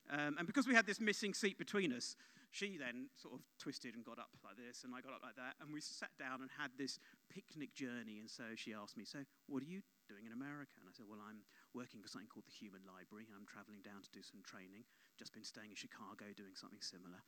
Um, 0.09 0.37
and 0.39 0.47
because 0.47 0.65
we 0.65 0.73
had 0.73 0.87
this 0.87 0.99
missing 0.99 1.33
seat 1.33 1.59
between 1.59 1.93
us, 1.93 2.15
she 2.49 2.81
then 2.81 3.13
sort 3.13 3.37
of 3.37 3.45
twisted 3.61 3.93
and 3.93 4.01
got 4.01 4.17
up 4.17 4.33
like 4.41 4.57
this, 4.57 4.81
and 4.81 4.93
I 4.97 5.05
got 5.05 5.13
up 5.13 5.21
like 5.21 5.37
that, 5.37 5.61
and 5.61 5.69
we 5.69 5.81
sat 5.81 6.09
down 6.17 6.41
and 6.41 6.49
had 6.49 6.73
this 6.81 6.97
picnic 7.29 7.77
journey. 7.77 8.17
And 8.17 8.29
so 8.29 8.57
she 8.57 8.73
asked 8.73 8.97
me, 8.97 9.05
So, 9.05 9.21
what 9.45 9.61
are 9.61 9.69
you 9.69 9.85
doing 10.09 10.25
in 10.25 10.33
America? 10.33 10.81
And 10.81 10.89
I 10.89 10.93
said, 10.93 11.05
Well, 11.05 11.21
I'm 11.21 11.45
working 11.77 12.01
for 12.01 12.09
something 12.09 12.29
called 12.29 12.49
the 12.49 12.57
Human 12.57 12.81
Library, 12.89 13.29
and 13.29 13.37
I'm 13.37 13.45
traveling 13.45 13.85
down 13.85 14.01
to 14.01 14.11
do 14.11 14.25
some 14.25 14.41
training. 14.41 14.81
Just 15.13 15.33
been 15.33 15.45
staying 15.45 15.69
in 15.69 15.77
Chicago 15.77 16.33
doing 16.33 16.57
something 16.57 16.81
similar. 16.81 17.21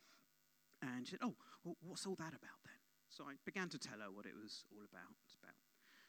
And 0.82 1.06
she 1.06 1.14
said, 1.14 1.22
Oh, 1.22 1.38
well, 1.62 1.78
what's 1.86 2.02
all 2.02 2.18
that 2.18 2.34
about 2.34 2.58
then? 2.66 2.82
So 3.06 3.30
I 3.30 3.38
began 3.46 3.70
to 3.70 3.78
tell 3.78 4.02
her 4.02 4.10
what 4.10 4.26
it 4.26 4.34
was 4.34 4.66
all 4.74 4.82
about. 4.82 5.14
It's 5.22 5.38
about, 5.38 5.54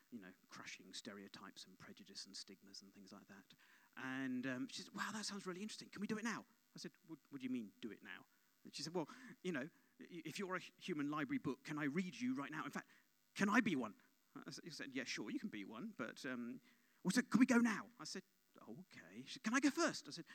you 0.10 0.25
know, 0.25 0.34
crushing 0.50 0.89
stereotypes 0.98 1.70
and 1.70 1.77
prejudice 1.77 2.25
and 2.25 2.34
stigmas 2.34 2.82
and 2.82 2.89
things 2.98 3.13
like 3.13 3.29
that. 3.29 3.46
And 3.93 4.50
um, 4.50 4.65
she 4.74 4.82
said, 4.82 4.98
Wow, 4.98 5.13
that 5.13 5.29
sounds 5.29 5.46
really 5.46 5.62
interesting. 5.62 5.93
Can 5.93 6.01
we 6.01 6.10
do 6.10 6.17
it 6.17 6.25
now? 6.25 6.50
I 6.74 6.82
said, 6.82 6.89
What, 7.05 7.22
what 7.29 7.38
do 7.38 7.46
you 7.46 7.53
mean, 7.53 7.70
do 7.77 7.93
it 7.93 8.01
now? 8.01 8.25
And 8.63 8.74
she 8.74 8.84
said, 8.84 8.93
Well, 8.93 9.08
you 9.43 9.51
know, 9.51 9.67
if 10.10 10.39
you're 10.39 10.55
a 10.55 10.60
human 10.82 11.12
library 11.12 11.39
book, 11.43 11.60
can 11.65 11.77
I 11.77 11.86
read 11.86 12.13
you 12.20 12.36
right 12.36 12.51
now? 12.51 12.63
In 12.65 12.72
fact, 12.72 12.88
can 13.36 13.50
I 13.50 13.62
be 13.62 13.75
one? 13.75 13.93
I 14.36 14.51
said, 14.70 14.88
Yeah, 14.93 15.03
sure, 15.05 15.29
you 15.29 15.39
can 15.39 15.50
be 15.50 15.65
one, 15.65 15.91
but 15.98 16.17
um, 16.25 16.60
well, 17.03 17.12
so 17.12 17.22
can 17.29 17.39
we 17.39 17.46
go 17.46 17.58
now? 17.58 17.86
I 18.00 18.05
said, 18.05 18.22
Okay. 18.62 19.24
She 19.25 19.34
said, 19.34 19.43
Can 19.43 19.53
I 19.53 19.60
go 19.60 19.70
first? 19.70 20.05
I 20.08 20.12
said, 20.12 20.25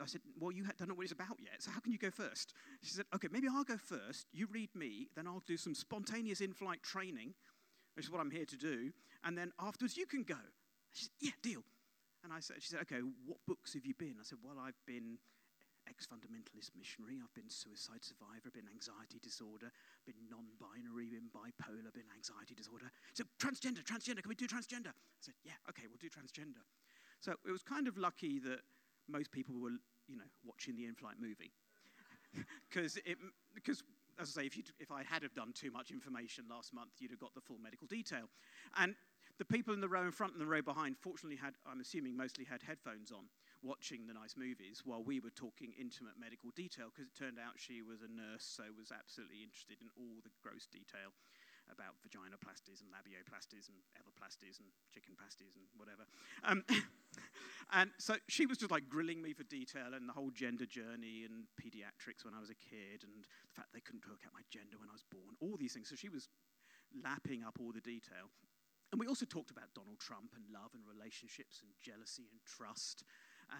I 0.00 0.06
said, 0.06 0.22
Well, 0.38 0.52
you 0.52 0.64
don't 0.78 0.88
know 0.88 0.94
what 0.94 1.04
it's 1.04 1.12
about 1.12 1.38
yet, 1.38 1.62
so 1.62 1.70
how 1.70 1.80
can 1.80 1.92
you 1.92 1.98
go 1.98 2.10
first? 2.10 2.54
She 2.82 2.90
said, 2.90 3.04
Okay, 3.14 3.28
maybe 3.30 3.48
I'll 3.48 3.64
go 3.64 3.76
first. 3.76 4.26
You 4.32 4.48
read 4.52 4.74
me, 4.74 5.08
then 5.14 5.26
I'll 5.26 5.42
do 5.46 5.56
some 5.56 5.74
spontaneous 5.74 6.40
in 6.40 6.52
flight 6.52 6.82
training, 6.82 7.34
which 7.94 8.06
is 8.06 8.12
what 8.12 8.20
I'm 8.20 8.30
here 8.30 8.46
to 8.46 8.56
do, 8.56 8.92
and 9.24 9.36
then 9.36 9.52
afterwards 9.60 9.96
you 9.96 10.06
can 10.06 10.22
go. 10.22 10.38
She 10.92 11.04
said, 11.04 11.12
Yeah, 11.20 11.32
deal. 11.42 11.62
And 12.22 12.32
I 12.32 12.40
said, 12.40 12.56
She 12.60 12.68
said, 12.68 12.80
Okay, 12.82 13.00
what 13.26 13.38
books 13.46 13.74
have 13.74 13.84
you 13.84 13.94
been? 13.94 14.16
I 14.20 14.24
said, 14.24 14.38
Well, 14.42 14.56
I've 14.58 14.80
been 14.86 15.18
ex 15.88 16.06
fundamentalist 16.06 16.72
missionary. 16.76 17.20
I've 17.22 17.34
been 17.34 17.50
suicide 17.50 18.02
survivor, 18.02 18.50
been 18.52 18.68
anxiety 18.68 19.18
disorder, 19.20 19.72
been 20.06 20.18
non 20.30 20.46
binary, 20.60 21.10
been 21.10 21.28
bipolar, 21.32 21.92
been 21.92 22.08
anxiety 22.14 22.54
disorder. 22.54 22.90
So, 23.12 23.24
transgender, 23.40 23.84
transgender, 23.84 24.22
can 24.22 24.28
we 24.28 24.38
do 24.38 24.46
transgender? 24.46 24.92
I 24.92 25.20
said, 25.20 25.34
yeah, 25.44 25.58
okay, 25.68 25.84
we'll 25.88 26.00
do 26.00 26.08
transgender. 26.08 26.64
So, 27.20 27.32
it 27.46 27.50
was 27.50 27.62
kind 27.62 27.88
of 27.88 27.96
lucky 27.96 28.38
that 28.40 28.60
most 29.08 29.30
people 29.30 29.56
were, 29.60 29.76
you 30.08 30.16
know, 30.16 30.28
watching 30.44 30.76
the 30.76 30.86
in 30.86 30.94
flight 30.94 31.16
movie. 31.20 31.52
Because, 32.68 32.96
it, 33.06 33.16
because 33.54 33.84
as 34.18 34.36
I 34.36 34.42
say, 34.42 34.46
if, 34.46 34.72
if 34.80 34.90
I 34.90 35.04
had 35.04 35.22
have 35.22 35.34
done 35.34 35.52
too 35.52 35.70
much 35.70 35.92
information 35.92 36.44
last 36.50 36.74
month, 36.74 36.90
you'd 36.98 37.12
have 37.12 37.20
got 37.20 37.34
the 37.34 37.40
full 37.40 37.58
medical 37.62 37.86
detail. 37.86 38.28
And 38.76 38.96
the 39.38 39.44
people 39.44 39.74
in 39.74 39.80
the 39.80 39.88
row 39.88 40.02
in 40.02 40.12
front 40.12 40.32
and 40.32 40.40
the 40.40 40.46
row 40.46 40.62
behind, 40.62 40.96
fortunately, 41.00 41.36
had, 41.36 41.54
I'm 41.66 41.80
assuming, 41.80 42.16
mostly 42.16 42.44
had 42.44 42.62
headphones 42.62 43.10
on 43.10 43.24
watching 43.64 44.04
the 44.04 44.12
nice 44.12 44.36
movies 44.36 44.84
while 44.84 45.02
we 45.02 45.18
were 45.18 45.32
talking 45.32 45.72
intimate 45.80 46.20
medical 46.20 46.52
detail 46.52 46.92
because 46.92 47.08
it 47.08 47.16
turned 47.16 47.40
out 47.40 47.56
she 47.56 47.80
was 47.80 48.04
a 48.04 48.10
nurse, 48.12 48.44
so 48.44 48.68
was 48.76 48.92
absolutely 48.92 49.40
interested 49.40 49.80
in 49.80 49.88
all 49.96 50.20
the 50.20 50.30
gross 50.44 50.68
detail 50.68 51.16
about 51.72 51.96
vaginoplasties 52.04 52.84
and 52.84 52.92
labioplasties 52.92 53.72
and 53.72 53.80
everplasties 53.96 54.60
and 54.60 54.68
chicken 54.92 55.16
pasties 55.16 55.56
and 55.56 55.64
whatever. 55.80 56.04
Um, 56.44 56.60
and 57.72 57.88
so 57.96 58.20
she 58.28 58.44
was 58.44 58.60
just 58.60 58.70
like 58.70 58.92
grilling 58.92 59.24
me 59.24 59.32
for 59.32 59.48
detail 59.48 59.96
and 59.96 60.04
the 60.04 60.12
whole 60.12 60.28
gender 60.28 60.68
journey 60.68 61.24
and 61.24 61.48
pediatrics 61.56 62.20
when 62.20 62.36
I 62.36 62.40
was 62.44 62.52
a 62.52 62.60
kid 62.60 63.00
and 63.00 63.24
the 63.24 63.54
fact 63.56 63.72
they 63.72 63.80
couldn't 63.80 64.04
work 64.04 64.28
out 64.28 64.36
my 64.36 64.44
gender 64.52 64.76
when 64.76 64.92
I 64.92 64.96
was 64.96 65.08
born, 65.08 65.40
all 65.40 65.56
these 65.56 65.72
things. 65.72 65.88
So 65.88 65.96
she 65.96 66.12
was 66.12 66.28
lapping 66.92 67.42
up 67.42 67.56
all 67.56 67.72
the 67.72 67.80
detail. 67.80 68.28
And 68.92 69.00
we 69.00 69.08
also 69.08 69.26
talked 69.26 69.50
about 69.50 69.74
Donald 69.74 69.98
Trump 69.98 70.36
and 70.36 70.44
love 70.52 70.70
and 70.76 70.84
relationships 70.86 71.64
and 71.64 71.72
jealousy 71.82 72.30
and 72.30 72.38
trust 72.44 73.02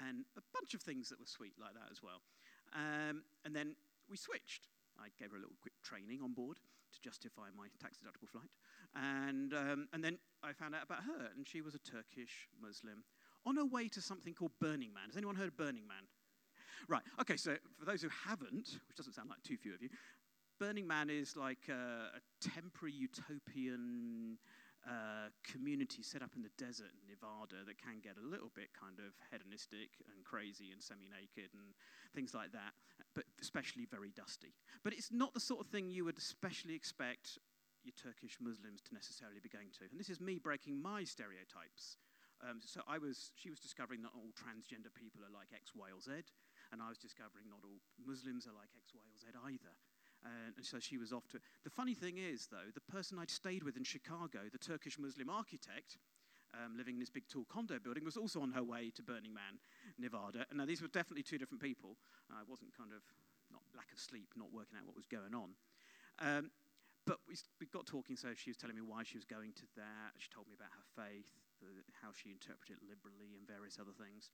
and 0.07 0.25
a 0.37 0.43
bunch 0.53 0.75
of 0.75 0.83
things 0.83 1.09
that 1.09 1.19
were 1.19 1.27
sweet 1.27 1.55
like 1.61 1.75
that 1.75 1.91
as 1.91 2.03
well. 2.03 2.23
Um, 2.75 3.23
and 3.45 3.55
then 3.55 3.77
we 4.09 4.17
switched. 4.17 4.69
I 4.99 5.09
gave 5.19 5.31
her 5.31 5.37
a 5.37 5.41
little 5.41 5.57
quick 5.61 5.75
training 5.83 6.21
on 6.23 6.33
board 6.33 6.59
to 6.93 7.01
justify 7.01 7.49
my 7.57 7.67
tax 7.81 7.99
deductible 7.99 8.29
flight. 8.29 8.51
And, 8.95 9.53
um, 9.53 9.89
and 9.93 10.05
then 10.05 10.19
I 10.43 10.53
found 10.53 10.75
out 10.75 10.85
about 10.85 11.05
her, 11.05 11.31
and 11.35 11.47
she 11.47 11.61
was 11.61 11.75
a 11.75 11.79
Turkish 11.79 12.49
Muslim 12.61 13.05
on 13.47 13.57
her 13.57 13.67
way 13.67 13.89
to 13.89 14.01
something 14.01 14.35
called 14.35 14.53
Burning 14.61 14.95
Man. 14.95 15.09
Has 15.09 15.17
anyone 15.17 15.35
heard 15.37 15.49
of 15.49 15.57
Burning 15.57 15.87
Man? 15.87 16.07
Right, 16.89 17.03
okay, 17.21 17.37
so 17.37 17.57
for 17.79 17.85
those 17.87 18.03
who 18.03 18.09
haven't, 18.27 18.79
which 18.89 18.97
doesn't 18.97 19.15
sound 19.15 19.31
like 19.31 19.43
too 19.43 19.57
few 19.57 19.75
of 19.75 19.83
you, 19.83 19.89
Burning 20.61 20.87
Man 20.87 21.11
is 21.11 21.37
like 21.37 21.69
a, 21.69 22.17
a 22.17 22.21
temporary 22.41 22.93
utopian 22.93 24.39
community 25.45 26.03
set 26.03 26.21
up 26.21 26.37
in 26.37 26.43
the 26.43 26.53
desert 26.61 26.93
in 26.93 27.09
Nevada 27.09 27.65
that 27.65 27.81
can 27.81 28.01
get 28.05 28.21
a 28.21 28.25
little 28.25 28.53
bit 28.53 28.69
kind 28.77 29.01
of 29.01 29.17
hedonistic 29.33 29.97
and 30.13 30.25
crazy 30.25 30.73
and 30.73 30.83
semi 30.83 31.09
naked 31.09 31.53
and 31.57 31.73
things 32.13 32.37
like 32.37 32.53
that, 32.53 32.77
but 33.15 33.25
especially 33.41 33.89
very 33.89 34.13
dusty. 34.13 34.53
But 34.83 34.93
it's 34.93 35.09
not 35.13 35.33
the 35.33 35.41
sort 35.41 35.65
of 35.65 35.69
thing 35.73 35.89
you 35.89 36.05
would 36.05 36.19
especially 36.19 36.75
expect 36.75 37.39
your 37.85 37.97
Turkish 37.97 38.37
Muslims 38.41 38.81
to 38.89 38.97
necessarily 38.97 39.41
be 39.41 39.53
going 39.53 39.73
to. 39.81 39.89
And 39.89 40.01
this 40.01 40.09
is 40.09 40.21
me 40.21 40.41
breaking 40.41 40.81
my 40.81 41.05
stereotypes. 41.05 42.01
Um, 42.43 42.61
so 42.61 42.81
I 42.89 42.99
was, 42.99 43.33
she 43.37 43.49
was 43.49 43.61
discovering 43.61 44.03
that 44.03 44.13
all 44.13 44.33
transgender 44.37 44.93
people 44.93 45.25
are 45.25 45.33
like 45.33 45.53
X, 45.55 45.73
Y, 45.73 45.89
or 45.89 46.01
Z, 46.01 46.29
and 46.73 46.83
I 46.83 46.89
was 46.89 46.99
discovering 46.99 47.49
not 47.49 47.65
all 47.65 47.81
Muslims 48.01 48.45
are 48.45 48.57
like 48.57 48.73
X, 48.77 48.93
Y, 48.93 49.01
or 49.01 49.17
Z 49.17 49.33
either. 49.49 49.73
Uh, 50.25 50.57
and 50.57 50.65
so 50.65 50.79
she 50.81 50.97
was 50.97 51.13
off 51.13 51.29
to. 51.29 51.39
The 51.65 51.71
funny 51.71 51.95
thing 51.95 52.17
is, 52.17 52.49
though, 52.51 52.73
the 52.73 52.81
person 52.81 53.19
I'd 53.19 53.31
stayed 53.31 53.63
with 53.63 53.77
in 53.77 53.85
Chicago, 53.85 54.49
the 54.51 54.59
Turkish 54.59 54.99
Muslim 54.99 55.29
architect, 55.29 55.99
um, 56.55 56.77
living 56.77 56.95
in 56.95 57.01
this 57.01 57.11
big 57.11 57.29
tall 57.29 57.45
condo 57.45 57.79
building, 57.79 58.05
was 58.05 58.17
also 58.17 58.41
on 58.41 58.53
her 58.53 58.63
way 58.63 58.91
to 58.97 59.03
Burning 59.03 59.35
Man, 59.35 59.61
Nevada. 59.99 60.47
And 60.49 60.59
now 60.59 60.65
these 60.65 60.81
were 60.81 60.89
definitely 60.89 61.25
two 61.25 61.37
different 61.37 61.61
people. 61.61 61.97
I 62.33 62.41
wasn't 62.49 62.73
kind 62.77 62.93
of, 62.93 63.03
not 63.53 63.61
lack 63.77 63.93
of 63.93 64.01
sleep, 64.01 64.33
not 64.37 64.49
working 64.53 64.79
out 64.81 64.87
what 64.87 64.97
was 64.97 65.07
going 65.07 65.35
on. 65.35 65.53
Um, 66.25 66.51
but 67.05 67.21
we, 67.29 67.37
we 67.61 67.67
got 67.69 67.85
talking, 67.85 68.17
so 68.17 68.33
she 68.33 68.49
was 68.49 68.57
telling 68.57 68.77
me 68.77 68.81
why 68.81 69.05
she 69.05 69.21
was 69.21 69.29
going 69.29 69.53
to 69.61 69.69
that. 69.77 70.17
She 70.17 70.33
told 70.33 70.49
me 70.49 70.57
about 70.57 70.73
her 70.73 70.89
faith, 70.97 71.29
the, 71.61 71.69
how 72.01 72.17
she 72.17 72.33
interpreted 72.33 72.81
it 72.81 72.89
liberally, 72.89 73.37
and 73.37 73.45
various 73.45 73.77
other 73.77 73.93
things. 73.93 74.33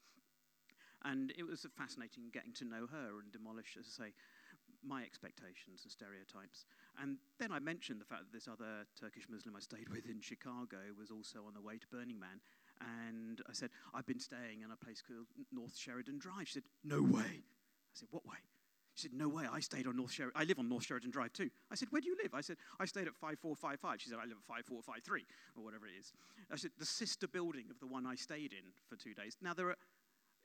And 1.02 1.32
it 1.34 1.42
was 1.42 1.66
fascinating 1.74 2.30
getting 2.30 2.52
to 2.60 2.64
know 2.68 2.86
her 2.86 3.18
and 3.18 3.32
demolish, 3.32 3.74
as 3.80 3.88
I 3.88 4.06
say, 4.06 4.10
my 4.86 5.02
expectations 5.02 5.82
and 5.82 5.92
stereotypes. 5.92 6.64
And 7.00 7.18
then 7.38 7.52
I 7.52 7.58
mentioned 7.58 8.00
the 8.00 8.04
fact 8.04 8.22
that 8.26 8.32
this 8.32 8.48
other 8.48 8.86
Turkish 8.98 9.28
Muslim 9.28 9.56
I 9.56 9.60
stayed 9.60 9.88
with 9.94 10.06
in 10.06 10.20
Chicago 10.20 10.78
was 10.98 11.10
also 11.10 11.40
on 11.46 11.54
the 11.54 11.60
way 11.60 11.78
to 11.78 11.86
Burning 11.88 12.18
Man. 12.18 12.40
And 12.80 13.42
I 13.48 13.52
said, 13.52 13.70
I've 13.94 14.06
been 14.06 14.20
staying 14.20 14.62
in 14.64 14.70
a 14.70 14.76
place 14.76 15.02
called 15.02 15.26
North 15.52 15.76
Sheridan 15.76 16.18
Drive. 16.18 16.48
She 16.48 16.54
said, 16.54 16.68
No 16.84 17.02
way. 17.02 17.44
I 17.44 17.94
said, 17.94 18.08
What 18.10 18.24
way? 18.24 18.40
She 18.94 19.02
said, 19.02 19.12
No 19.12 19.28
way. 19.28 19.44
I 19.50 19.60
stayed 19.60 19.86
on 19.86 19.96
North 19.96 20.12
Sheridan. 20.12 20.40
I 20.40 20.44
live 20.44 20.58
on 20.58 20.68
North 20.68 20.86
Sheridan 20.86 21.10
Drive 21.10 21.32
too. 21.32 21.50
I 21.70 21.74
said, 21.74 21.88
Where 21.90 22.00
do 22.00 22.08
you 22.08 22.16
live? 22.22 22.34
I 22.34 22.40
said, 22.40 22.56
I 22.78 22.86
stayed 22.86 23.06
at 23.06 23.14
5455. 23.14 24.00
She 24.00 24.08
said, 24.08 24.18
I 24.18 24.24
live 24.24 24.38
at 24.40 24.48
5453 24.48 25.26
or 25.56 25.64
whatever 25.64 25.86
it 25.86 25.92
is. 25.98 26.12
I 26.50 26.56
said, 26.56 26.70
The 26.78 26.86
sister 26.86 27.28
building 27.28 27.66
of 27.70 27.78
the 27.80 27.86
one 27.86 28.06
I 28.06 28.14
stayed 28.14 28.52
in 28.52 28.72
for 28.88 28.96
two 28.96 29.12
days. 29.12 29.36
Now, 29.42 29.52
there 29.52 29.68
are 29.68 29.76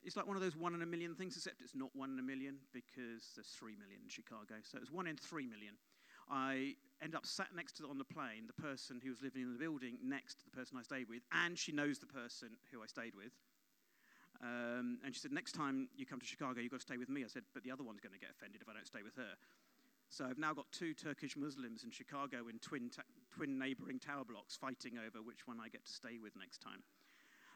it's 0.06 0.16
like 0.16 0.26
one 0.26 0.36
of 0.36 0.42
those 0.42 0.56
one 0.56 0.72
in 0.72 0.82
a 0.82 0.86
million 0.86 1.14
things, 1.14 1.36
except 1.36 1.60
it's 1.60 1.74
not 1.74 1.90
one 1.92 2.12
in 2.12 2.18
a 2.18 2.22
million 2.22 2.56
because 2.72 3.34
there's 3.34 3.48
three 3.48 3.74
million 3.74 3.98
in 4.04 4.08
Chicago. 4.08 4.62
So 4.62 4.78
it's 4.80 4.92
one 4.92 5.08
in 5.08 5.16
three 5.16 5.46
million. 5.46 5.74
I 6.30 6.74
end 7.02 7.14
up 7.14 7.26
sat 7.26 7.48
next 7.54 7.76
to 7.78 7.90
on 7.90 7.98
the 7.98 8.06
plane, 8.06 8.46
the 8.46 8.62
person 8.62 9.00
who 9.02 9.10
was 9.10 9.20
living 9.20 9.42
in 9.42 9.52
the 9.52 9.58
building 9.58 9.98
next 10.02 10.38
to 10.40 10.44
the 10.44 10.50
person 10.50 10.78
I 10.78 10.82
stayed 10.82 11.08
with, 11.08 11.22
and 11.32 11.58
she 11.58 11.72
knows 11.72 11.98
the 11.98 12.06
person 12.06 12.56
who 12.72 12.82
I 12.82 12.86
stayed 12.86 13.14
with. 13.14 13.34
Um, 14.42 14.98
and 15.04 15.14
she 15.14 15.20
said, 15.20 15.32
Next 15.32 15.52
time 15.52 15.88
you 15.96 16.06
come 16.06 16.20
to 16.20 16.26
Chicago, 16.26 16.60
you've 16.60 16.70
got 16.70 16.80
to 16.80 16.86
stay 16.86 16.98
with 16.98 17.08
me. 17.08 17.24
I 17.24 17.28
said, 17.28 17.42
But 17.52 17.64
the 17.64 17.72
other 17.72 17.82
one's 17.82 18.00
going 18.00 18.14
to 18.14 18.18
get 18.18 18.30
offended 18.30 18.62
if 18.62 18.68
I 18.68 18.74
don't 18.74 18.86
stay 18.86 19.02
with 19.02 19.16
her. 19.16 19.34
So 20.08 20.24
I've 20.24 20.38
now 20.38 20.54
got 20.54 20.70
two 20.70 20.94
Turkish 20.94 21.36
Muslims 21.36 21.82
in 21.82 21.90
Chicago 21.90 22.46
in 22.48 22.60
twin, 22.60 22.90
ta- 22.94 23.02
twin 23.34 23.58
neighboring 23.58 23.98
tower 23.98 24.22
blocks 24.22 24.56
fighting 24.56 24.98
over 24.98 25.18
which 25.18 25.48
one 25.48 25.58
I 25.58 25.68
get 25.68 25.84
to 25.84 25.92
stay 25.92 26.18
with 26.22 26.36
next 26.38 26.58
time. 26.62 26.82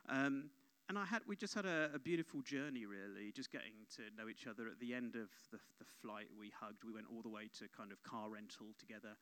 Um, 0.09 0.51
and 0.91 0.99
I 0.99 1.05
had, 1.05 1.23
we 1.25 1.37
just 1.37 1.55
had 1.55 1.67
a, 1.67 1.89
a, 1.95 2.01
beautiful 2.01 2.43
journey, 2.43 2.85
really, 2.85 3.31
just 3.31 3.53
getting 3.53 3.87
to 3.95 4.03
know 4.19 4.29
each 4.29 4.49
other. 4.49 4.67
At 4.67 4.81
the 4.81 4.93
end 4.93 5.15
of 5.15 5.31
the, 5.53 5.59
the 5.79 5.85
flight, 6.03 6.27
we 6.37 6.51
hugged. 6.51 6.83
We 6.83 6.93
went 6.93 7.07
all 7.15 7.23
the 7.23 7.29
way 7.29 7.47
to 7.61 7.69
kind 7.71 7.93
of 7.93 8.03
car 8.03 8.29
rental 8.29 8.75
together 8.77 9.15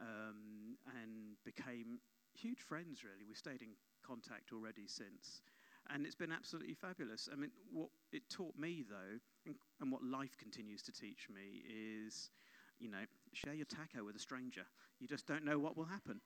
um, 0.00 0.74
and 1.00 1.38
became 1.44 2.00
huge 2.34 2.58
friends, 2.58 3.04
really. 3.04 3.22
We 3.22 3.36
stayed 3.36 3.62
in 3.62 3.78
contact 4.04 4.50
already 4.52 4.88
since. 4.88 5.42
And 5.94 6.04
it's 6.04 6.16
been 6.16 6.32
absolutely 6.32 6.74
fabulous. 6.74 7.28
I 7.32 7.36
mean, 7.36 7.52
what 7.72 7.90
it 8.12 8.28
taught 8.28 8.58
me, 8.58 8.82
though, 8.82 9.20
and, 9.46 9.54
and 9.80 9.92
what 9.92 10.02
life 10.02 10.36
continues 10.36 10.82
to 10.82 10.92
teach 10.92 11.28
me, 11.30 11.62
is 11.70 12.30
you 12.80 12.90
know, 12.90 13.06
share 13.32 13.54
your 13.54 13.66
taco 13.66 14.04
with 14.04 14.16
a 14.16 14.18
stranger. 14.18 14.66
You 14.98 15.06
just 15.06 15.28
don't 15.28 15.44
know 15.44 15.60
what 15.60 15.76
will 15.76 15.84
happen. 15.84 16.20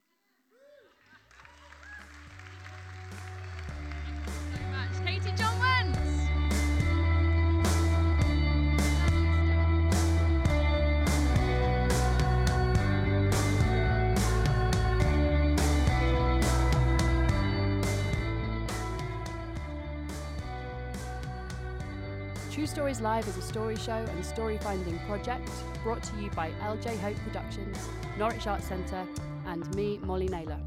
True 22.51 22.67
Stories 22.67 23.01
Live 23.01 23.29
is 23.29 23.37
a 23.37 23.43
story 23.43 23.77
show 23.77 23.93
and 23.93 24.25
story 24.25 24.59
finding 24.59 24.99
project 25.01 25.49
brought 25.83 26.03
to 26.03 26.17
you 26.17 26.31
by 26.31 26.51
LJ 26.63 26.99
Hope 27.01 27.17
Productions, 27.19 27.79
Norwich 28.19 28.47
Arts 28.47 28.67
Centre, 28.67 29.07
and 29.47 29.75
me, 29.75 29.99
Molly 30.03 30.29
Naylor. 30.29 30.59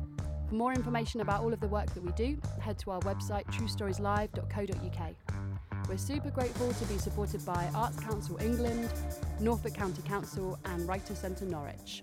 For 0.49 0.55
more 0.55 0.73
information 0.73 1.21
about 1.21 1.41
all 1.41 1.53
of 1.53 1.59
the 1.59 1.67
work 1.67 1.93
that 1.93 2.03
we 2.03 2.11
do, 2.13 2.35
head 2.59 2.79
to 2.79 2.89
our 2.89 2.99
website 3.01 3.45
truestorieslive.co.uk. 3.51 5.15
We're 5.87 5.97
super 5.97 6.31
grateful 6.31 6.73
to 6.73 6.85
be 6.85 6.97
supported 6.97 7.45
by 7.45 7.69
Arts 7.75 7.99
Council 7.99 8.35
England, 8.41 8.91
Norfolk 9.39 9.75
County 9.75 10.01
Council, 10.01 10.57
and 10.65 10.87
Writers 10.87 11.19
Centre 11.19 11.45
Norwich. 11.45 12.01